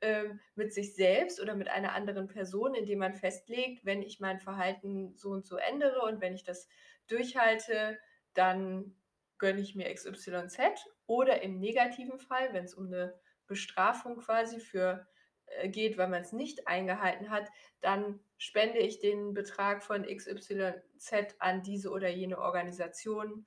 ähm, 0.00 0.40
mit 0.54 0.72
sich 0.72 0.94
selbst 0.94 1.40
oder 1.40 1.54
mit 1.54 1.68
einer 1.68 1.92
anderen 1.92 2.28
Person, 2.28 2.74
in 2.74 2.84
dem 2.84 2.98
man 2.98 3.14
festlegt, 3.14 3.84
wenn 3.84 4.02
ich 4.02 4.20
mein 4.20 4.40
Verhalten 4.40 5.14
so 5.16 5.30
und 5.30 5.46
so 5.46 5.56
ändere 5.56 6.02
und 6.02 6.20
wenn 6.20 6.34
ich 6.34 6.44
das 6.44 6.68
durchhalte, 7.06 7.98
dann 8.34 8.94
gönne 9.38 9.60
ich 9.60 9.74
mir 9.74 9.92
XYZ. 9.92 10.58
Oder 11.06 11.42
im 11.42 11.58
negativen 11.58 12.18
Fall, 12.18 12.52
wenn 12.52 12.64
es 12.64 12.74
um 12.74 12.86
eine 12.86 13.18
Bestrafung 13.46 14.18
quasi 14.18 14.60
für 14.60 15.06
äh, 15.46 15.68
geht, 15.68 15.96
weil 15.98 16.08
man 16.08 16.22
es 16.22 16.32
nicht 16.32 16.66
eingehalten 16.68 17.30
hat, 17.30 17.48
dann 17.80 18.20
spende 18.36 18.78
ich 18.78 18.98
den 18.98 19.34
Betrag 19.34 19.82
von 19.82 20.04
XYZ 20.04 21.36
an 21.38 21.62
diese 21.62 21.90
oder 21.90 22.08
jene 22.08 22.38
Organisation 22.38 23.46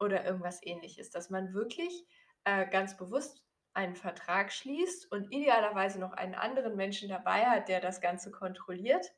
oder 0.00 0.24
irgendwas 0.24 0.60
ähnliches. 0.62 1.10
Dass 1.10 1.30
man 1.30 1.52
wirklich 1.54 2.06
äh, 2.44 2.68
ganz 2.68 2.96
bewusst 2.96 3.45
einen 3.76 3.94
Vertrag 3.94 4.52
schließt 4.52 5.12
und 5.12 5.30
idealerweise 5.30 6.00
noch 6.00 6.12
einen 6.12 6.34
anderen 6.34 6.76
Menschen 6.76 7.08
dabei 7.08 7.44
hat, 7.44 7.68
der 7.68 7.80
das 7.80 8.00
Ganze 8.00 8.30
kontrolliert 8.30 9.12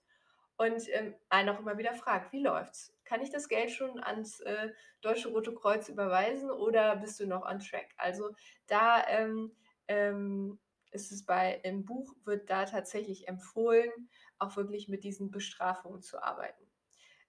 und 0.57 0.89
ähm, 0.93 1.15
einen 1.29 1.51
auch 1.51 1.61
immer 1.61 1.79
wieder 1.79 1.95
fragt, 1.95 2.33
wie 2.33 2.43
läuft's? 2.43 2.93
Kann 3.05 3.23
ich 3.23 3.31
das 3.31 3.49
Geld 3.49 3.71
schon 3.71 4.03
ans 4.03 4.41
äh, 4.41 4.71
Deutsche 5.01 5.29
Rote 5.29 5.55
Kreuz 5.55 5.89
überweisen 5.89 6.51
oder 6.51 6.97
bist 6.97 7.21
du 7.21 7.27
noch 7.27 7.47
on 7.49 7.61
track? 7.61 7.95
Also 7.97 8.35
da 8.67 9.07
ähm, 9.07 9.53
ähm, 9.87 10.59
ist 10.91 11.13
es 11.13 11.25
bei 11.25 11.61
im 11.63 11.85
Buch 11.85 12.13
wird 12.25 12.51
da 12.51 12.65
tatsächlich 12.65 13.29
empfohlen, 13.29 13.91
auch 14.39 14.57
wirklich 14.57 14.89
mit 14.89 15.05
diesen 15.05 15.31
Bestrafungen 15.31 16.03
zu 16.03 16.21
arbeiten. 16.21 16.65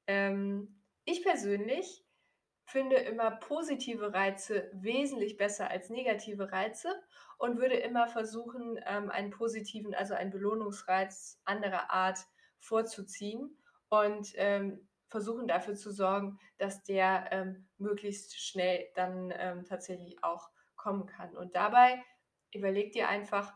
Ähm, 0.08 0.82
ich 1.06 1.22
persönlich 1.22 2.04
finde 2.70 2.96
immer 2.98 3.32
positive 3.32 4.14
Reize 4.14 4.70
wesentlich 4.74 5.38
besser 5.38 5.70
als 5.70 5.90
negative 5.90 6.52
Reize 6.52 6.94
und 7.38 7.58
würde 7.60 7.76
immer 7.76 8.08
versuchen, 8.08 8.80
ähm, 8.86 9.10
einen 9.10 9.32
positiven, 9.32 9.94
also 9.94 10.14
einen 10.14 10.32
Belohnungsreiz 10.32 11.40
anderer 11.46 11.92
Art 11.92 12.20
vorzuziehen 12.60 13.58
und 13.90 14.34
ähm, 14.36 14.88
versuchen 15.08 15.48
dafür 15.48 15.76
zu 15.76 15.92
sorgen, 15.92 16.40
dass 16.58 16.84
der 16.84 17.30
ähm, 17.32 17.68
möglichst 17.78 18.40
schnell 18.40 18.88
dann 18.96 19.34
tatsächlich 19.68 20.24
auch 20.24 20.50
kommen 20.76 21.08
kann. 21.08 21.36
Und 21.36 21.56
dabei 21.56 22.04
überleg 22.54 22.94
dir 22.94 23.10
einfach, 23.10 23.54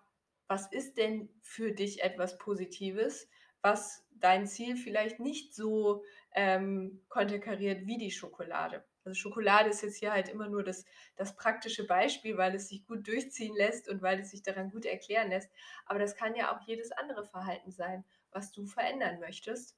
was 0.48 0.72
ist 0.72 0.98
denn 0.98 1.30
für 1.42 1.72
dich 1.72 2.04
etwas 2.04 2.38
Positives, 2.38 3.28
was 3.62 4.06
dein 4.12 4.46
Ziel 4.46 4.76
vielleicht 4.76 5.20
nicht 5.20 5.56
so 5.56 6.04
ähm, 6.34 7.02
konterkariert 7.10 7.86
wie 7.86 7.98
die 7.98 8.12
Schokolade. 8.12 8.86
Also 9.06 9.20
Schokolade 9.20 9.70
ist 9.70 9.82
jetzt 9.82 9.98
hier 9.98 10.14
halt 10.14 10.30
immer 10.30 10.48
nur 10.48 10.64
das, 10.64 10.86
das 11.16 11.36
praktische 11.36 11.86
Beispiel, 11.86 12.38
weil 12.38 12.56
es 12.56 12.70
sich 12.70 12.86
gut 12.86 13.08
durchziehen 13.08 13.56
lässt 13.56 13.90
und 13.90 14.02
weil 14.02 14.20
es 14.20 14.32
sich 14.32 14.44
daran 14.44 14.72
gut 14.72 14.86
erklären 14.86 15.30
lässt. 15.30 15.52
Aber 15.86 16.00
das 16.00 16.16
kann 16.16 16.36
ja 16.36 16.56
auch 16.56 16.62
jedes 16.66 16.92
andere 16.92 17.26
Verhalten 17.26 17.72
sein, 17.72 18.06
was 18.32 18.52
du 18.52 18.66
verändern 18.66 19.20
möchtest. 19.20 19.78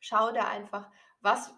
Schau 0.00 0.32
da 0.32 0.48
einfach, 0.48 0.90
was, 1.20 1.54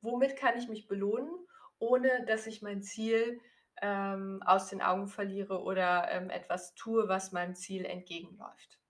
womit 0.00 0.36
kann 0.36 0.58
ich 0.58 0.68
mich 0.68 0.88
belohnen, 0.88 1.30
ohne 1.78 2.24
dass 2.26 2.46
ich 2.46 2.62
mein 2.62 2.82
Ziel 2.82 3.40
ähm, 3.82 4.42
aus 4.44 4.68
den 4.68 4.82
Augen 4.82 5.08
verliere 5.08 5.62
oder 5.62 6.10
ähm, 6.10 6.30
etwas 6.30 6.74
tue, 6.74 7.08
was 7.08 7.32
meinem 7.32 7.54
Ziel 7.54 7.84
entgegenläuft. 7.84 8.80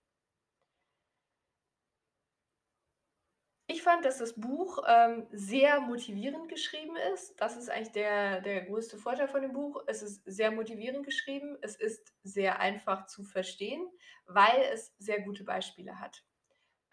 Ich 3.69 3.83
fand, 3.83 4.05
dass 4.05 4.17
das 4.17 4.39
Buch 4.39 4.79
ähm, 4.87 5.27
sehr 5.29 5.81
motivierend 5.81 6.47
geschrieben 6.47 6.95
ist. 7.13 7.35
Das 7.41 7.57
ist 7.57 7.69
eigentlich 7.69 7.91
der, 7.91 8.39
der 8.39 8.61
größte 8.61 8.97
Vorteil 8.97 9.27
von 9.27 9.41
dem 9.41 9.51
Buch. 9.51 9.83
Es 9.87 10.01
ist 10.01 10.23
sehr 10.25 10.51
motivierend 10.51 11.05
geschrieben. 11.05 11.57
Es 11.61 11.75
ist 11.75 12.13
sehr 12.23 12.59
einfach 12.59 13.07
zu 13.07 13.23
verstehen, 13.25 13.85
weil 14.25 14.61
es 14.73 14.93
sehr 14.99 15.21
gute 15.21 15.43
Beispiele 15.43 15.99
hat. 15.99 16.23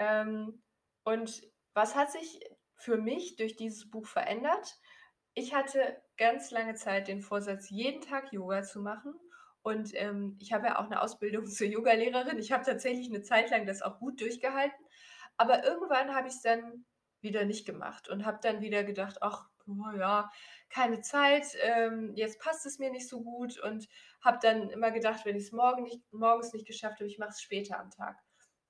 Ähm, 0.01 0.65
und 1.05 1.43
was 1.75 1.95
hat 1.95 2.11
sich 2.11 2.41
für 2.75 2.97
mich 2.97 3.37
durch 3.37 3.55
dieses 3.55 3.89
Buch 3.89 4.07
verändert? 4.07 4.77
Ich 5.35 5.55
hatte 5.55 6.03
ganz 6.17 6.51
lange 6.51 6.75
Zeit 6.75 7.07
den 7.07 7.23
Vorsatz, 7.23 7.71
jeden 7.71 8.01
Tag 8.01 8.33
Yoga 8.33 8.65
zu 8.65 8.81
machen. 8.81 9.15
Und 9.63 9.93
ähm, 9.95 10.37
ich 10.41 10.53
habe 10.53 10.67
ja 10.67 10.79
auch 10.81 10.87
eine 10.87 11.01
Ausbildung 11.01 11.47
zur 11.49 11.69
Yogalehrerin. 11.69 12.41
Ich 12.41 12.51
habe 12.51 12.65
tatsächlich 12.65 13.09
eine 13.11 13.23
Zeit 13.23 13.51
lang 13.51 13.65
das 13.65 13.81
auch 13.81 14.01
gut 14.01 14.21
durchgehalten. 14.21 14.85
Aber 15.37 15.65
irgendwann 15.65 16.15
habe 16.15 16.29
ich 16.29 16.35
es 16.35 16.43
dann 16.43 16.85
wieder 17.21 17.45
nicht 17.45 17.67
gemacht 17.67 18.09
und 18.09 18.25
habe 18.25 18.39
dann 18.43 18.61
wieder 18.61 18.85
gedacht, 18.85 19.19
ach, 19.23 19.49
oh 19.67 19.97
ja, 19.99 20.31
keine 20.69 21.01
Zeit, 21.01 21.47
ähm, 21.63 22.13
jetzt 22.15 22.41
passt 22.41 22.67
es 22.67 22.79
mir 22.79 22.91
nicht 22.91 23.09
so 23.09 23.23
gut 23.23 23.59
und 23.59 23.89
habe 24.21 24.39
dann 24.43 24.71
immer 24.71 24.91
gedacht, 24.91 25.25
wenn 25.25 25.37
ich 25.37 25.45
es 25.45 25.53
morgen 25.53 25.85
nicht, 25.85 26.01
morgens 26.13 26.53
nicht 26.53 26.67
geschafft 26.67 26.97
habe, 26.97 27.07
ich 27.07 27.19
mache 27.19 27.31
es 27.31 27.41
später 27.41 27.79
am 27.79 27.91
Tag. 27.91 28.19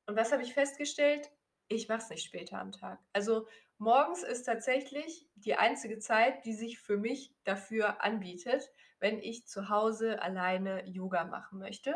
Und 0.07 0.17
was 0.17 0.33
habe 0.33 0.43
ich 0.43 0.55
festgestellt? 0.55 1.31
Ich 1.69 1.89
mache 1.89 2.03
es 2.03 2.11
nicht 2.11 2.25
später 2.25 2.59
am 2.59 2.73
Tag. 2.73 3.01
Also 3.13 3.49
morgens 3.79 4.23
ist 4.23 4.45
tatsächlich 4.45 5.27
die 5.35 5.55
einzige 5.57 5.99
Zeit, 5.99 6.45
die 6.45 6.55
sich 6.55 6.79
für 6.79 6.99
mich 6.99 7.35
dafür 7.45 8.05
anbietet, 8.05 8.71
wenn 9.01 9.19
ich 9.19 9.47
zu 9.47 9.69
Hause 9.69 10.23
alleine 10.23 10.87
Yoga 10.87 11.25
machen 11.25 11.59
möchte. 11.59 11.95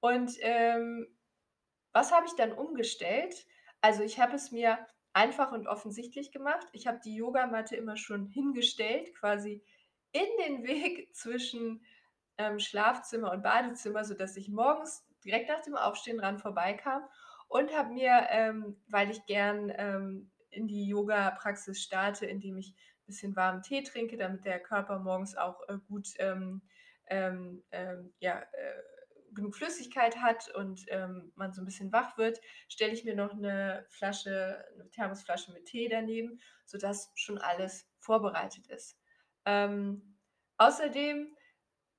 Und 0.00 0.32
ähm, 0.40 1.06
was 1.92 2.12
habe 2.12 2.26
ich 2.26 2.34
dann 2.34 2.52
umgestellt? 2.52 3.46
Also 3.86 4.02
ich 4.02 4.18
habe 4.18 4.34
es 4.34 4.50
mir 4.50 4.84
einfach 5.12 5.52
und 5.52 5.68
offensichtlich 5.68 6.32
gemacht. 6.32 6.66
Ich 6.72 6.88
habe 6.88 6.98
die 7.04 7.14
Yogamatte 7.14 7.76
immer 7.76 7.96
schon 7.96 8.26
hingestellt, 8.26 9.14
quasi 9.14 9.62
in 10.10 10.26
den 10.44 10.64
Weg 10.66 11.14
zwischen 11.14 11.86
ähm, 12.36 12.58
Schlafzimmer 12.58 13.30
und 13.30 13.44
Badezimmer, 13.44 14.04
sodass 14.04 14.36
ich 14.36 14.48
morgens 14.48 15.06
direkt 15.24 15.48
nach 15.48 15.60
dem 15.60 15.76
Aufstehen 15.76 16.18
dran 16.18 16.40
vorbeikam 16.40 17.04
und 17.46 17.72
habe 17.76 17.92
mir, 17.92 18.26
ähm, 18.30 18.76
weil 18.88 19.08
ich 19.12 19.24
gern, 19.26 19.72
ähm, 19.76 20.32
in 20.50 20.66
die 20.66 20.88
Yoga-Praxis 20.88 21.80
starte, 21.80 22.26
indem 22.26 22.56
ich 22.56 22.70
ein 22.70 23.06
bisschen 23.06 23.36
warmen 23.36 23.62
Tee 23.62 23.84
trinke, 23.84 24.16
damit 24.16 24.44
der 24.44 24.58
Körper 24.58 24.98
morgens 24.98 25.36
auch, 25.36 25.60
äh, 25.68 25.78
gut, 25.86 26.08
ähm, 26.18 26.60
ähm, 27.06 27.62
ähm, 27.70 28.12
ja, 28.18 28.40
äh, 28.40 28.82
genug 29.36 29.56
Flüssigkeit 29.56 30.18
hat 30.18 30.48
und, 30.56 30.86
ähm, 30.88 31.32
man 31.36 31.52
so 31.54 31.62
ein 31.62 31.66
bisschen 31.66 31.92
wach 31.92 32.18
wird, 32.18 32.40
stelle 32.68 32.92
ich 32.94 33.04
mir 33.04 33.14
noch 33.16 33.34
eine 33.34 33.86
Flasche 33.90 34.64
'ne 34.78 34.90
Thermosflasche 34.90 35.52
mit 35.52 35.66
Tee 35.66 35.88
daneben, 35.88 36.40
sodass 36.66 37.12
schon 37.16 37.38
alles 37.38 37.88
vorbereitet 38.00 38.66
ist. 38.68 38.98
Ähm, 39.46 40.18
außerdem 40.58 41.36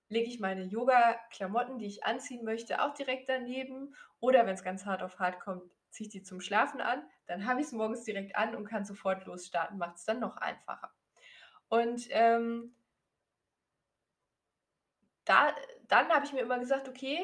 lege 0.09 0.27
ich 0.29 0.39
meine 0.39 0.63
Yoga-Klamotten, 0.63 1.79
die 1.79 1.87
ich 1.87 2.03
anziehen 2.05 2.43
möchte, 2.45 2.81
auch 2.83 2.93
direkt 2.93 3.29
daneben. 3.29 3.95
Oder 4.19 4.45
wenn 4.45 4.55
es 4.55 4.63
ganz 4.63 4.85
hart 4.85 5.03
auf 5.03 5.19
hart 5.19 5.39
kommt, 5.39 5.71
ziehe 5.89 6.07
ich 6.07 6.11
die 6.13 6.23
zum 6.23 6.41
Schlafen 6.41 6.81
an. 6.81 7.03
Dann 7.27 7.45
habe 7.47 7.59
ich 7.61 7.67
es 7.67 7.71
morgens 7.73 8.03
direkt 8.03 8.35
an 8.35 8.55
und 8.55 8.65
kann 8.65 8.85
sofort 8.85 9.25
losstarten. 9.25 9.77
Macht 9.77 9.97
es 9.97 10.05
dann 10.05 10.19
noch 10.19 10.37
einfacher. 10.37 10.93
Und 11.69 12.07
ähm, 12.11 12.75
da, 15.25 15.53
dann 15.87 16.09
habe 16.09 16.25
ich 16.25 16.33
mir 16.33 16.41
immer 16.41 16.59
gesagt, 16.59 16.87
okay, 16.87 17.19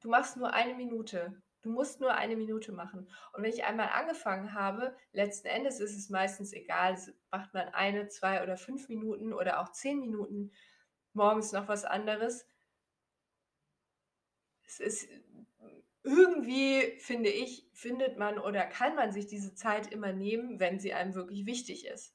du 0.00 0.08
machst 0.08 0.36
nur 0.36 0.52
eine 0.52 0.74
Minute. 0.74 1.42
Du 1.62 1.70
musst 1.70 2.00
nur 2.00 2.12
eine 2.12 2.36
Minute 2.36 2.72
machen. 2.72 3.08
Und 3.32 3.42
wenn 3.42 3.50
ich 3.50 3.64
einmal 3.64 3.88
angefangen 3.88 4.52
habe, 4.52 4.94
letzten 5.12 5.48
Endes 5.48 5.80
ist 5.80 5.96
es 5.96 6.10
meistens 6.10 6.52
egal, 6.52 6.98
macht 7.30 7.54
man 7.54 7.68
eine, 7.68 8.08
zwei 8.08 8.42
oder 8.42 8.58
fünf 8.58 8.88
Minuten 8.90 9.32
oder 9.32 9.60
auch 9.60 9.72
zehn 9.72 9.98
Minuten 9.98 10.52
morgens 11.14 11.52
noch 11.52 11.66
was 11.66 11.86
anderes. 11.86 12.46
Es 14.66 14.78
ist 14.78 15.08
irgendwie, 16.02 16.98
finde 17.00 17.30
ich, 17.30 17.66
findet 17.72 18.18
man 18.18 18.38
oder 18.38 18.66
kann 18.66 18.94
man 18.94 19.12
sich 19.12 19.26
diese 19.26 19.54
Zeit 19.54 19.90
immer 19.90 20.12
nehmen, 20.12 20.60
wenn 20.60 20.78
sie 20.78 20.92
einem 20.92 21.14
wirklich 21.14 21.46
wichtig 21.46 21.86
ist. 21.86 22.14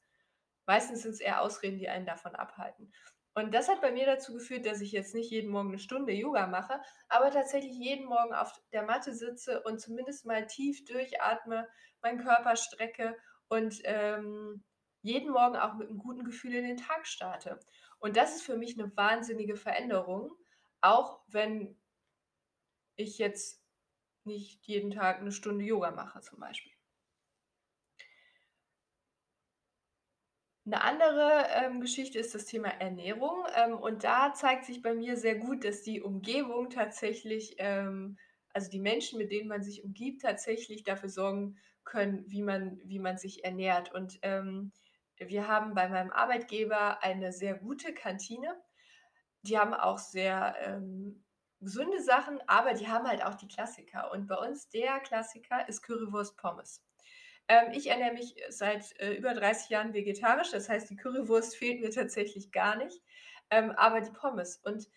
Meistens 0.64 1.02
sind 1.02 1.10
es 1.12 1.20
eher 1.20 1.42
Ausreden, 1.42 1.78
die 1.78 1.88
einen 1.88 2.06
davon 2.06 2.36
abhalten. 2.36 2.92
Und 3.34 3.54
das 3.54 3.68
hat 3.68 3.80
bei 3.80 3.92
mir 3.92 4.06
dazu 4.06 4.34
geführt, 4.34 4.66
dass 4.66 4.80
ich 4.80 4.92
jetzt 4.92 5.14
nicht 5.14 5.30
jeden 5.30 5.50
Morgen 5.50 5.68
eine 5.68 5.78
Stunde 5.78 6.12
Yoga 6.12 6.46
mache, 6.46 6.80
aber 7.08 7.30
tatsächlich 7.30 7.76
jeden 7.76 8.06
Morgen 8.06 8.34
auf 8.34 8.52
der 8.72 8.82
Matte 8.82 9.14
sitze 9.14 9.62
und 9.62 9.80
zumindest 9.80 10.26
mal 10.26 10.46
tief 10.46 10.84
durchatme, 10.84 11.68
meinen 12.02 12.18
Körper 12.22 12.56
strecke 12.56 13.16
und, 13.48 13.80
ähm, 13.84 14.64
jeden 15.02 15.30
Morgen 15.30 15.56
auch 15.56 15.74
mit 15.74 15.88
einem 15.88 15.98
guten 15.98 16.24
Gefühl 16.24 16.54
in 16.54 16.64
den 16.64 16.76
Tag 16.76 17.06
starte. 17.06 17.58
Und 18.00 18.16
das 18.16 18.36
ist 18.36 18.42
für 18.42 18.56
mich 18.56 18.78
eine 18.78 18.94
wahnsinnige 18.96 19.56
Veränderung, 19.56 20.32
auch 20.80 21.22
wenn 21.28 21.80
ich 22.96 23.18
jetzt 23.18 23.64
nicht 24.24 24.66
jeden 24.66 24.90
Tag 24.90 25.18
eine 25.18 25.32
Stunde 25.32 25.64
Yoga 25.64 25.90
mache 25.90 26.20
zum 26.20 26.40
Beispiel. 26.40 26.72
'Ne 30.70 30.80
andere, 30.84 31.46
ähm, 31.52 31.80
Geschichte 31.80 32.18
ist 32.20 32.32
das 32.34 32.46
Thema 32.46 32.68
Ernährung, 32.68 33.44
ähm, 33.56 33.74
und 33.76 34.04
da 34.04 34.32
zeigt 34.34 34.64
sich 34.66 34.82
bei 34.82 34.94
mir 34.94 35.16
sehr 35.16 35.34
gut, 35.36 35.64
dass 35.64 35.82
die 35.82 36.00
Umgebung 36.00 36.70
tatsächlich, 36.70 37.56
ähm 37.58 38.18
also 38.52 38.68
die 38.70 38.80
Menschen, 38.80 39.18
mit 39.18 39.30
denen 39.30 39.48
man 39.48 39.62
sich 39.62 39.84
umgibt, 39.84 40.22
tatsächlich 40.22 40.82
dafür 40.82 41.08
sorgen 41.08 41.58
können, 41.84 42.24
wie 42.28 42.42
man 42.42 42.80
wie 42.84 42.98
man 43.00 43.16
sich 43.18 43.44
ernährt. 43.44 43.92
Und, 43.94 44.18
ähm, 44.22 44.72
wir 45.18 45.46
haben 45.48 45.74
bei 45.74 45.88
meinem 45.88 46.10
Arbeitgeber 46.10 47.02
eine 47.02 47.32
sehr 47.32 47.54
gute 47.54 47.94
Kantine. 47.94 48.60
Die 49.42 49.58
haben 49.58 49.74
auch 49.74 49.98
sehr, 49.98 50.56
ähm, 50.62 51.24
gesunde 51.60 52.02
Sachen, 52.02 52.40
aber 52.48 52.74
die 52.74 52.88
haben 52.88 53.06
halt 53.08 53.24
auch 53.24 53.34
die 53.36 53.48
Klassiker. 53.48 54.12
Und 54.12 54.28
bei 54.28 54.36
uns 54.36 54.68
der 54.70 55.00
Klassiker 55.00 55.68
ist 55.68 55.82
Currywurst 55.82 56.36
Pommes. 56.38 56.78
Ähm, 57.50 57.72
ich 57.74 57.88
ernähre 57.88 58.14
mich 58.14 58.36
seit, 58.50 58.98
äh, 59.00 59.14
über 59.14 59.34
30 59.34 59.70
Jahren 59.70 59.94
vegetarisch, 59.94 60.52
das 60.52 60.70
heißt, 60.70 60.90
die 60.90 60.96
Currywurst 60.96 61.56
fehlt 61.56 61.82
mir 61.82 61.90
tatsächlich 61.90 62.52
gar 62.52 62.76
nicht, 62.76 63.02
ähm, 63.50 63.72
aber 63.72 64.00
die 64.02 64.12
Pommes. 64.12 64.58
Und 64.58 64.88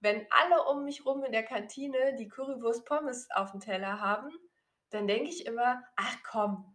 wenn 0.00 0.26
alle 0.30 0.64
um 0.64 0.84
mich 0.84 1.06
rum 1.06 1.24
in 1.24 1.32
der 1.32 1.44
Kantine 1.44 2.16
die 2.18 2.28
Currywurst 2.28 2.84
Pommes 2.86 3.28
auf 3.32 3.52
dem 3.52 3.60
Teller 3.60 4.00
haben, 4.00 4.30
dann 4.90 5.06
denke 5.06 5.30
ich 5.30 5.46
immer: 5.46 5.82
„Ach 5.96 6.16
komm, 6.24 6.74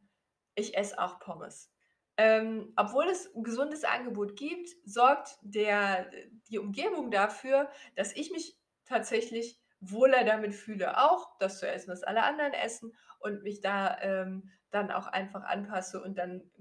ich 0.56 0.78
esse 0.78 1.00
auch 1.00 1.20
Pommes.“ 1.20 1.74
Ähm, 2.17 2.74
obwohl 2.78 3.06
es 3.10 3.28
'n 3.36 3.43
gesundes 3.43 3.84
Angebot 3.84 4.36
gibt, 4.38 4.70
sorgt 4.86 5.38
der 5.41 6.10
die 6.50 6.60
Umgebung 6.60 7.12
dafür, 7.12 7.70
dass 7.96 8.15
ich 8.15 8.32
mich 8.32 8.58
tatsächlich 8.86 9.60
wohler 9.80 10.24
damit 10.24 10.56
fühle, 10.56 10.98
auch 11.04 11.38
das 11.39 11.60
zu 11.60 11.67
essen, 11.70 11.91
was 11.91 12.04
alle 12.04 12.24
anderen 12.24 12.54
essen 12.54 12.96
und 13.20 13.43
mich 13.43 13.62
da, 13.62 13.98
ähm, 14.02 14.52
dann 14.72 14.92
auch 14.92 15.08
einfach 15.08 15.44
anpasse 15.44 16.02
und 16.02 16.18
dann 16.18 16.52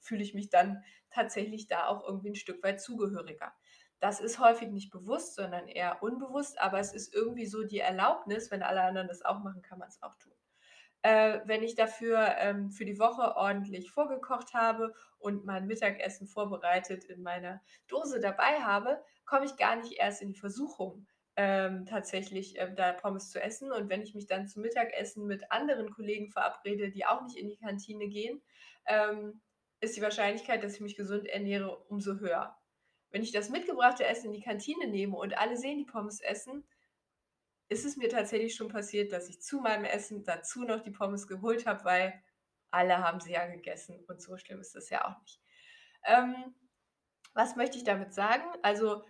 fühle 0.00 0.22
ich 0.22 0.34
mich 0.34 0.50
dann 0.50 0.82
tatsächlich 1.10 1.66
da 1.66 1.86
auch 1.88 2.04
irgendwie 2.06 2.28
'n 2.30 2.34
Stück 2.36 2.62
weit 2.62 2.80
zugehöriger. 2.80 3.52
Das 4.00 4.20
ist 4.20 4.38
häufig 4.38 4.70
nicht 4.70 4.90
bewusst, 4.90 5.34
sondern 5.34 5.66
eher 5.68 6.02
unbewusst, 6.02 6.60
aber 6.60 6.78
es 6.78 6.92
ist 6.94 7.14
irgendwie 7.14 7.46
so 7.46 7.64
die 7.64 7.80
Erlaubnis, 7.80 8.50
wenn 8.50 8.62
alle 8.62 8.82
anderen 8.82 9.08
das 9.08 9.22
auch 9.24 9.40
machen, 9.40 9.62
kann 9.62 9.78
man's 9.80 10.00
auch 10.02 10.14
tun. 10.16 10.32
Äh, 11.02 11.40
wenn 11.44 11.62
ich 11.62 11.76
dafür, 11.76 12.36
ähm, 12.38 12.70
für 12.70 12.84
die 12.84 12.98
Woche 12.98 13.36
ordentlich 13.36 13.90
vorgekocht 13.90 14.52
habe 14.54 14.94
und 15.18 15.44
mein 15.46 15.66
Mittagessen 15.66 16.26
vorbereitet 16.26 17.04
in 17.04 17.22
meiner 17.22 17.62
Dose 17.86 18.18
dabei 18.20 18.60
habe, 18.62 19.02
komme 19.24 19.46
ich 19.46 19.56
gar 19.56 19.76
nicht 19.76 19.92
erst 19.94 20.22
in 20.22 20.28
die 20.30 20.38
Versuchung, 20.38 21.06
ähm, 21.40 21.86
tatsächlich, 21.86 22.58
ähm, 22.58 22.74
da 22.74 22.92
Pommes 22.92 23.30
zu 23.30 23.40
essen. 23.40 23.70
Und 23.70 23.88
wenn 23.88 24.02
ich 24.02 24.12
mich 24.12 24.26
dann 24.26 24.48
zum 24.48 24.62
Mittagessen 24.62 25.24
mit 25.24 25.52
anderen 25.52 25.88
Kollegen 25.94 26.32
verabrede, 26.32 26.90
die 26.90 27.06
auch 27.06 27.22
nicht 27.22 27.36
in 27.36 27.48
die 27.48 27.56
Kantine 27.56 28.08
gehen, 28.08 28.42
ähm, 28.86 29.40
ist 29.80 29.96
die 29.96 30.02
Wahrscheinlichkeit, 30.02 30.64
dass 30.64 30.74
ich 30.74 30.80
mich 30.80 30.96
gesund 30.96 31.28
ernähre, 31.28 31.78
umso 31.84 32.18
höher. 32.18 32.58
Wenn 33.10 33.22
ich 33.22 33.30
das 33.30 33.50
mitgebrachte 33.50 34.04
Essen 34.04 34.26
in 34.26 34.32
die 34.32 34.42
Kantine 34.42 34.88
nehme 34.88 35.16
und 35.16 35.38
alle 35.38 35.56
sehen 35.56 35.78
die 35.78 35.84
Pommes 35.84 36.20
essen, 36.20 36.66
ist 37.68 37.84
es 37.84 37.96
mir 37.96 38.08
tatsächlich 38.08 38.56
schon 38.56 38.68
passiert, 38.68 39.12
dass 39.12 39.28
ich 39.28 39.40
zu 39.40 39.60
meinem 39.60 39.84
Essen 39.84 40.24
dazu 40.24 40.64
noch 40.64 40.82
die 40.82 40.90
Pommes 40.90 41.28
geholt 41.28 41.66
habe, 41.66 41.84
weil 41.84 42.20
alle 42.72 42.98
haben 42.98 43.20
sie 43.20 43.32
ja 43.32 43.46
gegessen 43.46 44.04
und 44.08 44.20
so 44.20 44.36
schlimm 44.38 44.60
ist 44.60 44.74
das 44.74 44.90
ja 44.90 45.06
auch 45.06 45.20
nicht. 45.20 45.40
Ähm, 46.04 46.56
was 47.32 47.54
möchte 47.54 47.78
ich 47.78 47.84
damit 47.84 48.12
sagen? 48.12 48.42
Also, 48.62 49.04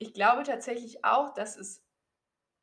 ich 0.00 0.14
glaube 0.14 0.42
tatsächlich 0.42 1.04
auch, 1.04 1.34
dass 1.34 1.56
es, 1.56 1.86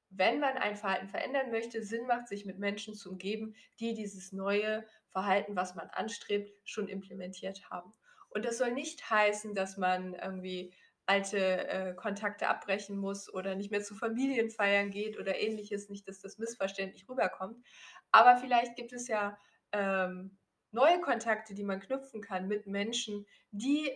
wenn 0.10 0.40
man 0.40 0.58
ein 0.58 0.76
Verhalten 0.76 1.08
verändern 1.08 1.52
möchte, 1.52 1.84
Sinn 1.84 2.08
macht, 2.08 2.28
sich 2.28 2.46
mit 2.46 2.58
Menschen 2.58 2.96
zu 2.96 3.12
umgeben, 3.12 3.56
die 3.80 3.94
dieses 3.94 4.32
neue 4.34 4.86
Verhalten, 5.10 5.56
was 5.56 5.76
man 5.76 5.88
anstrebt, 5.90 6.52
schon 6.66 6.88
implementiert 6.88 7.70
haben. 7.70 7.94
Und 8.30 8.44
das 8.44 8.58
soll 8.58 8.72
nicht 8.72 9.10
heißen, 9.10 9.54
dass 9.54 9.78
man 9.78 10.16
irgendwie 10.16 10.74
alte, 11.06 11.68
äh, 11.68 11.94
Kontakte 11.94 12.48
abbrechen 12.50 12.98
muss 12.98 13.32
oder 13.32 13.56
nicht 13.56 13.72
mehr 13.72 13.84
zu 13.84 13.96
Familienfeiern 13.96 14.90
geht 14.90 15.18
oder 15.18 15.40
Ähnliches, 15.40 15.90
nicht, 15.90 16.08
dass 16.08 16.20
das 16.20 16.40
missverständlich 16.40 17.08
rüberkommt. 17.08 17.64
Aber 18.12 18.38
vielleicht 18.38 18.76
gibt 18.76 18.94
es 18.94 19.08
ja, 19.08 19.38
ähm, 19.72 20.38
neue 20.72 21.00
Kontakte, 21.02 21.54
die 21.54 21.64
man 21.64 21.80
knüpfen 21.80 22.22
kann 22.22 22.48
mit 22.48 22.68
Menschen, 22.68 23.26
die 23.52 23.92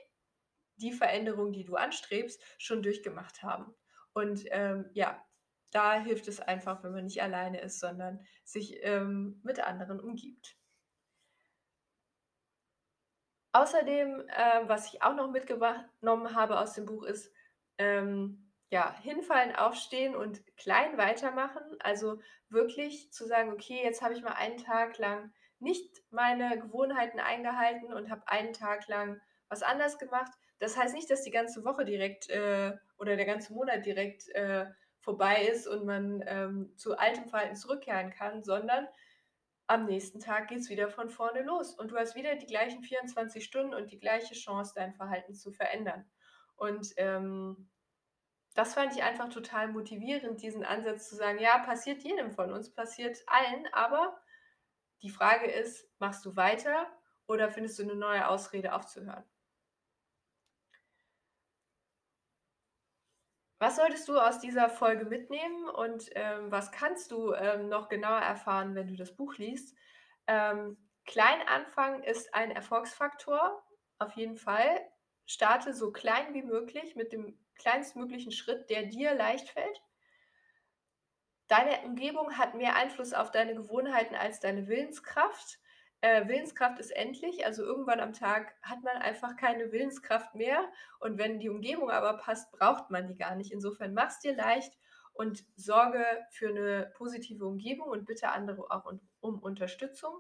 die 0.82 0.92
Veränderung, 0.94 1.52
die 1.54 1.66
du 1.66 1.76
anstrebst, 1.76 2.42
schon 2.58 2.82
durchgemacht 2.84 3.44
haben. 3.44 3.74
Und, 4.14 4.44
ähm, 4.48 4.90
ja, 4.94 5.26
da 5.72 5.96
hilft 6.00 6.28
es 6.28 6.40
einfach, 6.42 6.84
wenn 6.84 6.92
man 6.94 7.06
nicht 7.06 7.22
alleine 7.22 7.62
ist, 7.62 7.80
sondern 7.80 8.26
sich, 8.44 8.80
ähm, 8.84 9.40
mit 9.44 9.60
anderen 9.66 10.00
umgibt. 10.02 10.58
Außerdem, 13.54 14.28
äh, 14.30 14.62
was 14.68 14.94
ich 14.94 15.02
auch 15.02 15.16
noch 15.16 15.30
mitgenommen 15.32 16.36
habe 16.36 16.60
aus 16.60 16.74
dem 16.74 16.86
Buch 16.86 17.04
ist, 17.04 17.34
ähm, 17.78 18.52
ja, 18.70 18.94
hinfallen, 19.02 19.56
aufstehen 19.56 20.16
und 20.16 20.42
klein 20.56 20.98
weitermachen. 20.98 21.76
Also 21.82 22.22
wirklich 22.50 23.12
zu 23.12 23.26
sagen: 23.26 23.52
„Okay, 23.52 23.82
jetzt 23.84 24.02
habe 24.02 24.14
ich 24.14 24.22
mal 24.24 24.34
einen 24.34 24.58
Tag 24.58 24.98
lang 24.98 25.34
nicht 25.60 26.02
meine 26.12 26.58
Gewohnheiten 26.60 27.20
eingehalten 27.20 27.94
und 27.94 28.10
habe 28.10 28.28
einen 28.28 28.54
Tag 28.54 28.88
lang 28.88 29.20
was 29.50 29.64
anders 29.64 29.98
gemacht.“ 30.00 30.32
Das 30.62 30.78
heißt 30.78 30.94
nicht, 30.96 31.10
dass 31.12 31.24
die 31.24 31.32
ganze 31.32 31.66
Woche 31.66 31.86
direkt, 31.86 32.30
äh, 32.30 32.78
oder 33.00 33.18
der 33.18 33.26
ganze 33.26 33.54
Monat 33.54 33.86
direkt, 33.86 34.30
äh, 34.30 34.68
vorbei 35.00 35.48
ist 35.48 35.68
und 35.68 35.86
man, 35.86 36.24
ähm, 36.28 36.74
zu 36.78 36.98
altem 37.00 37.28
Verhalten 37.28 37.56
zurückkehren 37.58 38.12
kann, 38.12 38.44
sondern 38.44 38.88
am 39.68 39.86
nächsten 39.86 40.20
Tag 40.20 40.50
geht's 40.50 40.70
wieder 40.70 40.90
von 40.90 41.10
vorne 41.10 41.42
los 41.44 41.74
und 41.76 41.92
du 41.92 41.98
hast 41.98 42.16
wieder 42.16 42.36
die 42.36 42.46
gleichen 42.48 42.84
24 42.84 43.46
Stunden 43.46 43.74
und 43.74 43.92
die 43.92 44.00
gleiche 44.00 44.36
Chance, 44.36 44.74
dein 44.76 44.94
Verhalten 44.94 45.34
zu 45.36 45.52
verändern. 45.52 46.12
Und, 46.58 46.94
ähm, 46.98 47.70
das 48.56 48.74
fand 48.76 48.96
ich 48.96 49.04
einfach 49.04 49.30
total 49.30 49.70
motivierend, 49.70 50.42
diesen 50.42 50.66
Ansatz 50.66 51.10
zu 51.10 51.16
sagen: 51.18 51.40
„Ja, 51.40 51.60
passiert 51.60 52.04
jedem 52.04 52.32
von 52.32 52.52
uns, 52.54 52.74
passiert 52.74 53.20
allen, 53.28 53.68
aber 53.74 54.22
die 55.04 55.10
Frage 55.12 55.52
ist, 55.52 55.90
machst 56.00 56.26
du 56.26 56.36
weiter 56.38 56.88
oder 57.28 57.52
findest 57.52 57.80
du 57.80 57.86
'ne 57.86 57.96
neue 57.96 58.28
Ausrede 58.30 58.74
aufzuhören?“ 58.74 59.26
Was 63.62 63.76
solltest 63.76 64.08
du 64.08 64.18
aus 64.18 64.40
dieser 64.40 64.70
Folge 64.70 65.06
mitnehmen 65.06 65.70
und, 65.70 66.10
ähm, 66.16 66.50
was 66.52 66.72
kannst 66.72 67.12
du, 67.12 67.32
ähm, 67.34 67.70
noch 67.70 67.90
genauer 67.90 68.18
erfahren, 68.18 68.74
wenn 68.74 68.88
du 68.88 68.96
das 68.96 69.16
Buch 69.16 69.36
liest? 69.38 69.78
Ähm, 70.26 70.90
klein 71.06 71.48
anfangen 71.48 72.02
ist 72.02 72.34
ein 72.34 72.50
Erfolgsfaktor, 72.50 73.62
auf 74.00 74.14
jeden 74.14 74.36
Fall. 74.36 74.82
Starte 75.28 75.76
so 75.76 75.92
klein 75.92 76.34
wie 76.34 76.42
möglich 76.42 76.96
mit 76.96 77.14
dem 77.14 77.38
kleinstmöglichen 77.54 78.32
Schritt, 78.32 78.68
der 78.72 78.88
dir 78.88 79.14
leicht 79.14 79.50
fällt. 79.50 79.80
Deine 81.48 81.84
Umgebung 81.86 82.40
hat 82.40 82.56
mehr 82.56 82.76
Einfluss 82.76 83.14
auf 83.14 83.30
deine 83.30 83.54
Gewohnheiten 83.54 84.16
als 84.16 84.40
deine 84.40 84.68
Willenskraft. 84.70 85.60
Äh, 86.02 86.28
Willenskraft 86.28 86.80
ist 86.80 86.90
endlich, 86.92 87.46
also 87.46 87.64
irgendwann 87.64 88.00
am 88.00 88.14
Tag 88.14 88.56
hat 88.64 88.82
man 88.84 88.98
einfach 88.98 89.36
keine 89.38 89.72
Willenskraft 89.72 90.34
mehr 90.34 90.68
und 91.00 91.20
wenn 91.20 91.40
die 91.40 91.50
Umgebung 91.50 91.92
aber 91.92 92.18
passt, 92.18 92.52
braucht 92.52 92.90
man 92.90 93.08
die 93.08 93.16
gar 93.16 93.36
nicht. 93.36 93.52
Insofern 93.52 93.94
mach's 93.94 94.20
dir 94.20 94.36
leicht 94.36 94.74
und 95.14 95.44
sorge 95.56 96.04
für 96.32 96.50
eine 96.50 96.92
positive 96.96 97.46
Umgebung 97.46 97.90
und 97.90 98.06
bitte 98.06 98.30
andere 98.30 98.72
auch 98.72 98.92
um 99.20 99.40
Unterstützung. 99.40 100.18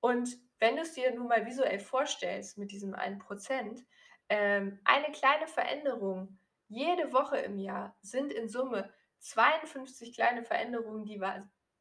Und 0.00 0.38
wenn 0.58 0.76
du 0.76 0.82
es 0.82 0.94
dir 0.94 1.14
nun 1.14 1.28
mal 1.28 1.44
visuell 1.44 1.80
vorstellst 1.80 2.56
mit 2.56 2.72
diesem 2.72 2.94
1% 2.94 3.84
ähm, 4.30 4.80
eine 4.84 5.12
kleine 5.12 5.46
Veränderung 5.46 6.38
jede 6.68 7.12
Woche 7.12 7.38
im 7.38 7.58
Jahr 7.58 7.96
sind 8.02 8.32
in 8.32 8.48
Summe 8.48 8.92
52 9.20 10.14
kleine 10.14 10.44
Veränderungen, 10.44 11.04
die 11.04 11.20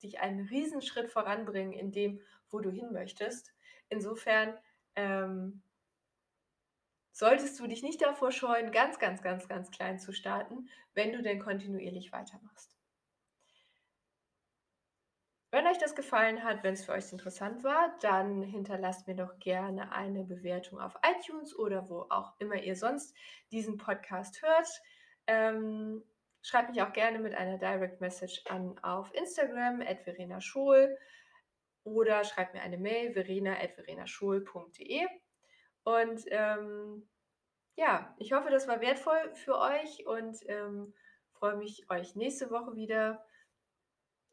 dich 0.01 0.19
einen 0.19 0.47
Riesenschritt 0.47 1.09
voranbringen 1.09 1.73
in 1.73 1.91
dem, 1.91 2.21
wo 2.49 2.59
du 2.59 2.69
hin 2.69 2.91
möchtest. 2.91 3.53
Insofern, 3.89 4.57
ähm, 4.95 5.61
solltest 7.11 7.59
du 7.59 7.67
dich 7.67 7.81
nicht 7.83 8.01
davor 8.01 8.31
scheuen, 8.31 8.71
ganz, 8.71 8.99
ganz, 8.99 9.21
ganz, 9.21 9.47
ganz 9.47 9.71
klein 9.71 9.99
zu 9.99 10.13
starten, 10.13 10.69
wenn 10.93 11.13
du 11.13 11.21
denn 11.21 11.39
kontinuierlich 11.39 12.11
weitermachst. 12.11 12.77
Wenn 15.49 15.65
euch 15.65 15.77
das 15.77 15.95
gefallen 15.95 16.43
hat, 16.43 16.63
wenn 16.63 16.73
es 16.73 16.85
für 16.85 16.91
euch 16.91 17.11
interessant 17.11 17.63
war, 17.63 17.95
dann 18.01 18.43
hinterlasst 18.43 19.07
mir 19.07 19.15
doch 19.15 19.39
gerne 19.39 19.93
eine 19.93 20.25
Bewertung 20.25 20.79
auf 20.79 20.95
iTunes 21.03 21.57
oder 21.57 21.89
wo 21.89 22.05
auch 22.09 22.33
immer 22.39 22.55
ihr 22.55 22.75
sonst 22.75 23.15
diesen 23.51 23.77
Podcast 23.77 24.41
hört. 24.41 24.67
Ähm, 25.25 26.03
schreibt 26.41 26.69
mich 26.69 26.81
auch 26.81 26.91
gerne 26.91 27.19
mit 27.19 27.33
einer 27.33 27.57
Direct 27.57 28.01
Message 28.01 28.43
an 28.49 28.77
auf 28.83 29.13
Instagram, 29.15 29.81
Verena 30.03 30.41
Schohl 30.41 30.97
oder 31.87 32.23
schreibt 32.23 32.53
mir 32.53 32.61
eine 32.61 32.77
Mail, 32.77 33.13
verena.verenaschul.de. 33.13 35.07
Und 35.83 36.21
ähm, 36.27 37.07
ja, 37.75 38.13
ich 38.17 38.33
hoffe, 38.33 38.49
das 38.49 38.67
war 38.67 38.81
wertvoll 38.81 39.33
für 39.35 39.57
euch 39.57 40.05
und 40.05 40.37
ähm, 40.47 40.93
freue 41.31 41.55
mich, 41.55 41.89
euch 41.89 42.15
nächste 42.15 42.49
Woche 42.51 42.75
wieder 42.75 43.23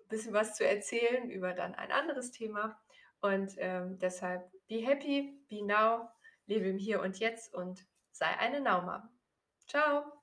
ein 0.00 0.08
bisschen 0.08 0.32
was 0.32 0.56
zu 0.56 0.66
erzählen 0.66 1.30
über 1.30 1.52
dann 1.52 1.74
ein 1.74 1.92
anderes 1.92 2.32
Thema. 2.32 2.80
Und 3.20 3.54
ähm, 3.58 3.98
deshalb 3.98 4.50
be 4.66 4.84
happy, 4.84 5.40
be 5.48 5.64
now, 5.64 6.08
lebe 6.46 6.68
im 6.68 6.78
Hier 6.78 7.00
und 7.00 7.18
Jetzt 7.20 7.54
und 7.54 7.86
sei 8.10 8.26
eine 8.26 8.60
Nauma. 8.60 9.10
Ciao! 9.66 10.13